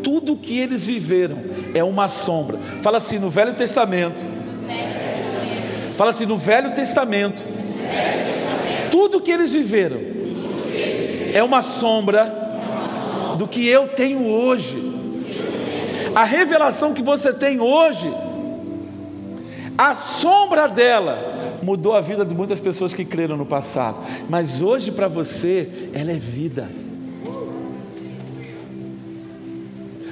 tudo 0.04 0.36
que 0.36 0.60
eles 0.60 0.88
viveram 0.88 1.38
é 1.74 1.84
uma 1.84 2.10
sombra. 2.10 2.60
Fala 2.82 2.98
assim, 2.98 3.20
no 3.20 3.30
Velho 3.30 3.54
Testamento. 3.54 4.37
Fala 5.98 6.12
assim, 6.12 6.28
no 6.28 6.38
Velho 6.38 6.76
Testamento. 6.76 7.44
Tudo 8.92 9.20
que 9.20 9.32
eles 9.32 9.52
viveram 9.52 10.00
é 11.34 11.42
uma 11.42 11.64
sombra 11.64 12.32
do 13.36 13.48
que 13.48 13.68
eu 13.68 13.88
tenho 13.90 14.28
hoje. 14.28 14.78
A 16.14 16.24
revelação 16.24 16.94
que 16.94 17.02
você 17.02 17.34
tem 17.34 17.60
hoje, 17.60 18.14
a 19.76 19.96
sombra 19.96 20.68
dela 20.68 21.58
mudou 21.64 21.96
a 21.96 22.02
vida 22.02 22.24
de 22.24 22.34
muitas 22.34 22.60
pessoas 22.60 22.94
que 22.94 23.04
creram 23.04 23.36
no 23.36 23.46
passado, 23.46 23.98
mas 24.30 24.62
hoje 24.62 24.92
para 24.92 25.08
você 25.08 25.90
ela 25.94 26.12
é 26.12 26.18
vida. 26.18 26.70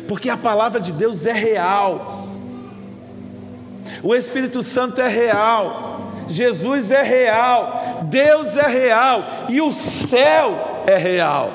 Porque 0.07 0.29
a 0.29 0.37
palavra 0.37 0.79
de 0.79 0.91
Deus 0.91 1.25
é 1.27 1.33
real. 1.33 2.24
O 4.03 4.15
Espírito 4.15 4.63
Santo 4.63 5.01
é 5.01 5.07
real. 5.07 6.11
Jesus 6.27 6.91
é 6.91 7.03
real. 7.03 8.05
Deus 8.09 8.55
é 8.57 8.67
real 8.67 9.23
e 9.49 9.61
o 9.61 9.71
céu 9.71 10.83
é 10.87 10.97
real. 10.97 11.51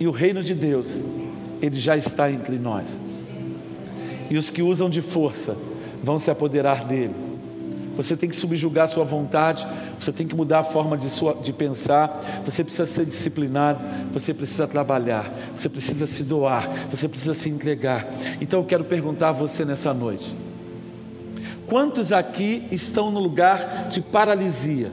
E 0.00 0.06
o 0.06 0.10
reino 0.10 0.42
de 0.42 0.54
Deus, 0.54 1.00
ele 1.60 1.78
já 1.78 1.96
está 1.96 2.30
entre 2.30 2.56
nós. 2.56 2.98
E 4.28 4.36
os 4.36 4.50
que 4.50 4.62
usam 4.62 4.90
de 4.90 5.00
força 5.00 5.56
vão 6.02 6.18
se 6.18 6.30
apoderar 6.30 6.84
dele. 6.84 7.14
Você 7.96 8.16
tem 8.16 8.28
que 8.28 8.36
subjugar 8.36 8.88
sua 8.88 9.04
vontade, 9.04 9.66
você 9.98 10.10
tem 10.12 10.26
que 10.26 10.34
mudar 10.34 10.60
a 10.60 10.64
forma 10.64 10.96
de, 10.96 11.08
sua, 11.08 11.34
de 11.34 11.52
pensar, 11.52 12.42
você 12.44 12.64
precisa 12.64 12.86
ser 12.86 13.04
disciplinado, 13.04 13.84
você 14.12 14.32
precisa 14.32 14.66
trabalhar, 14.66 15.32
você 15.54 15.68
precisa 15.68 16.06
se 16.06 16.22
doar, 16.22 16.68
você 16.90 17.08
precisa 17.08 17.34
se 17.34 17.48
entregar. 17.48 18.08
Então 18.40 18.60
eu 18.60 18.66
quero 18.66 18.84
perguntar 18.84 19.30
a 19.30 19.32
você 19.32 19.64
nessa 19.64 19.92
noite: 19.92 20.34
quantos 21.66 22.12
aqui 22.12 22.66
estão 22.70 23.10
no 23.10 23.20
lugar 23.20 23.88
de 23.90 24.00
paralisia? 24.00 24.90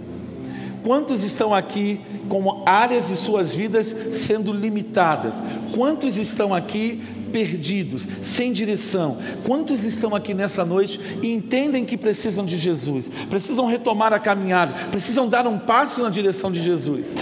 Quantos 0.83 1.23
estão 1.23 1.53
aqui 1.53 1.99
com 2.29 2.63
áreas 2.65 3.09
de 3.09 3.15
suas 3.15 3.53
vidas 3.53 3.93
sendo 4.11 4.53
limitadas? 4.53 5.41
Quantos 5.75 6.17
estão 6.17 6.53
aqui 6.53 7.03
perdidos, 7.29 8.07
sem 8.21 8.51
direção? 8.51 9.17
Quantos 9.45 9.83
estão 9.83 10.15
aqui 10.15 10.33
nessa 10.33 10.65
noite 10.65 10.99
e 11.21 11.31
entendem 11.31 11.85
que 11.85 11.97
precisam 11.97 12.45
de 12.45 12.57
Jesus, 12.57 13.09
precisam 13.29 13.65
retomar 13.65 14.13
a 14.13 14.19
caminhada, 14.19 14.73
precisam 14.91 15.27
dar 15.27 15.47
um 15.47 15.57
passo 15.57 16.01
na 16.01 16.09
direção 16.09 16.51
de 16.51 16.61
Jesus? 16.61 17.15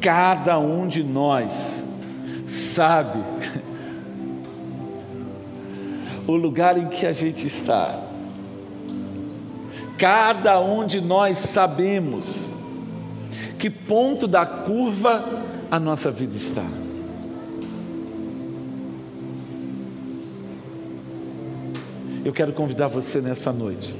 Cada 0.00 0.58
um 0.58 0.88
de 0.88 1.02
nós 1.04 1.84
sabe 2.44 3.20
o 6.26 6.32
lugar 6.32 6.76
em 6.76 6.88
que 6.88 7.06
a 7.06 7.12
gente 7.12 7.46
está. 7.46 8.00
Cada 9.98 10.60
um 10.60 10.84
de 10.86 11.00
nós 11.00 11.38
sabemos 11.38 12.52
que 13.58 13.70
ponto 13.70 14.26
da 14.26 14.44
curva 14.44 15.24
a 15.72 15.80
nossa 15.80 16.10
vida 16.10 16.36
está. 16.36 16.66
Eu 22.22 22.30
quero 22.30 22.52
convidar 22.52 22.88
você 22.88 23.22
nessa 23.22 23.50
noite 23.50 23.94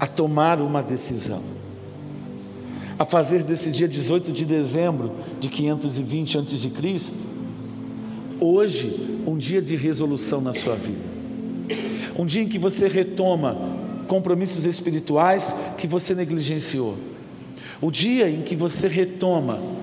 a 0.00 0.06
tomar 0.06 0.62
uma 0.62 0.82
decisão, 0.82 1.42
a 2.98 3.04
fazer 3.04 3.42
desse 3.42 3.70
dia 3.70 3.86
18 3.86 4.32
de 4.32 4.46
dezembro 4.46 5.12
de 5.38 5.50
520 5.50 6.38
a.C., 6.38 7.16
hoje, 8.40 9.20
um 9.26 9.36
dia 9.36 9.60
de 9.60 9.76
resolução 9.76 10.40
na 10.40 10.54
sua 10.54 10.74
vida, 10.74 11.04
um 12.18 12.24
dia 12.24 12.40
em 12.40 12.48
que 12.48 12.58
você 12.58 12.88
retoma 12.88 13.58
compromissos 14.08 14.64
espirituais 14.64 15.54
que 15.76 15.86
você 15.86 16.14
negligenciou. 16.14 16.96
O 17.78 17.90
dia 17.90 18.30
em 18.30 18.40
que 18.40 18.56
você 18.56 18.88
retoma 18.88 19.75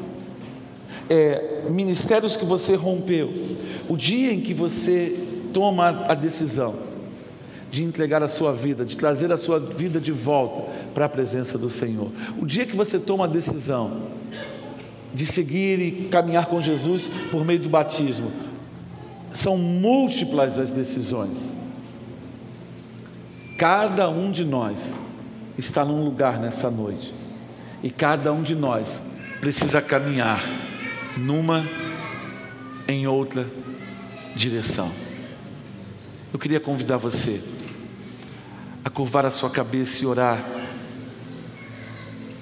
é, 1.10 1.64
ministérios 1.70 2.36
que 2.36 2.46
você 2.46 2.76
rompeu. 2.76 3.32
O 3.90 3.98
dia 3.98 4.34
em 4.34 4.40
que 4.40 4.54
você 4.54 5.18
toma 5.54 6.06
a 6.08 6.14
decisão 6.14 6.76
de 7.72 7.84
entregar 7.84 8.22
a 8.22 8.28
sua 8.28 8.54
vida, 8.54 8.86
de 8.86 8.96
trazer 8.96 9.32
a 9.32 9.38
sua 9.38 9.60
vida 9.60 10.00
de 10.00 10.12
volta 10.12 10.70
para 10.94 11.06
a 11.06 11.10
presença 11.10 11.58
do 11.58 11.70
Senhor. 11.70 12.12
O 12.40 12.46
dia 12.46 12.66
que 12.66 12.76
você 12.76 13.00
toma 13.00 13.26
a 13.26 13.28
decisão 13.28 14.02
de 15.14 15.26
seguir 15.26 15.80
e 15.80 15.92
caminhar 16.10 16.48
com 16.48 16.60
Jesus 16.60 17.10
por 17.32 17.46
meio 17.46 17.60
do 17.60 17.70
batismo. 17.70 18.32
São 19.32 19.58
múltiplas 19.58 20.58
as 20.58 20.72
decisões. 20.72 21.52
Cada 23.58 24.10
um 24.10 24.32
de 24.32 24.44
nós 24.44 24.96
está 25.58 25.86
num 25.86 26.04
lugar 26.04 26.40
nessa 26.40 26.70
noite, 26.70 27.14
e 27.84 27.90
cada 27.92 28.34
um 28.34 28.42
de 28.42 28.56
nós 28.56 29.04
precisa 29.40 29.82
caminhar 29.82 30.44
numa 31.18 31.68
em 32.88 33.08
outra 33.08 33.50
direção. 34.36 34.92
Eu 36.32 36.40
queria 36.40 36.60
convidar 36.60 36.98
você 36.98 37.42
a 38.84 38.90
curvar 38.90 39.26
a 39.26 39.32
sua 39.32 39.50
cabeça 39.50 40.04
e 40.04 40.06
orar 40.06 40.44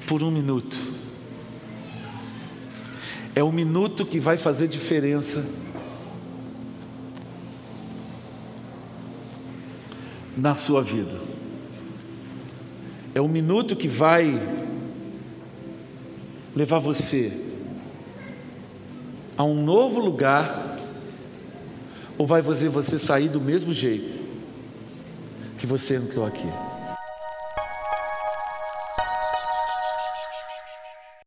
por 0.08 0.24
um 0.24 0.32
minuto. 0.32 0.78
É 3.36 3.44
um 3.44 3.52
minuto 3.52 4.06
que 4.06 4.20
vai 4.20 4.38
fazer 4.38 4.68
diferença 4.68 5.46
na 10.36 10.56
sua 10.56 10.82
vida. 10.82 11.20
É 13.14 13.22
um 13.22 13.28
minuto 13.28 13.76
que 13.76 13.88
vai 13.88 14.42
levar 16.56 16.80
você 16.80 17.51
a 19.42 19.44
um 19.44 19.64
novo 19.64 20.00
lugar, 20.00 20.78
ou 22.16 22.28
vai 22.28 22.44
fazer 22.44 22.70
você 22.70 23.00
sair 23.00 23.28
do 23.28 23.42
mesmo 23.42 23.74
jeito 23.74 24.22
que 25.58 25.66
você 25.66 25.96
entrou 25.96 26.26
aqui. 26.26 26.48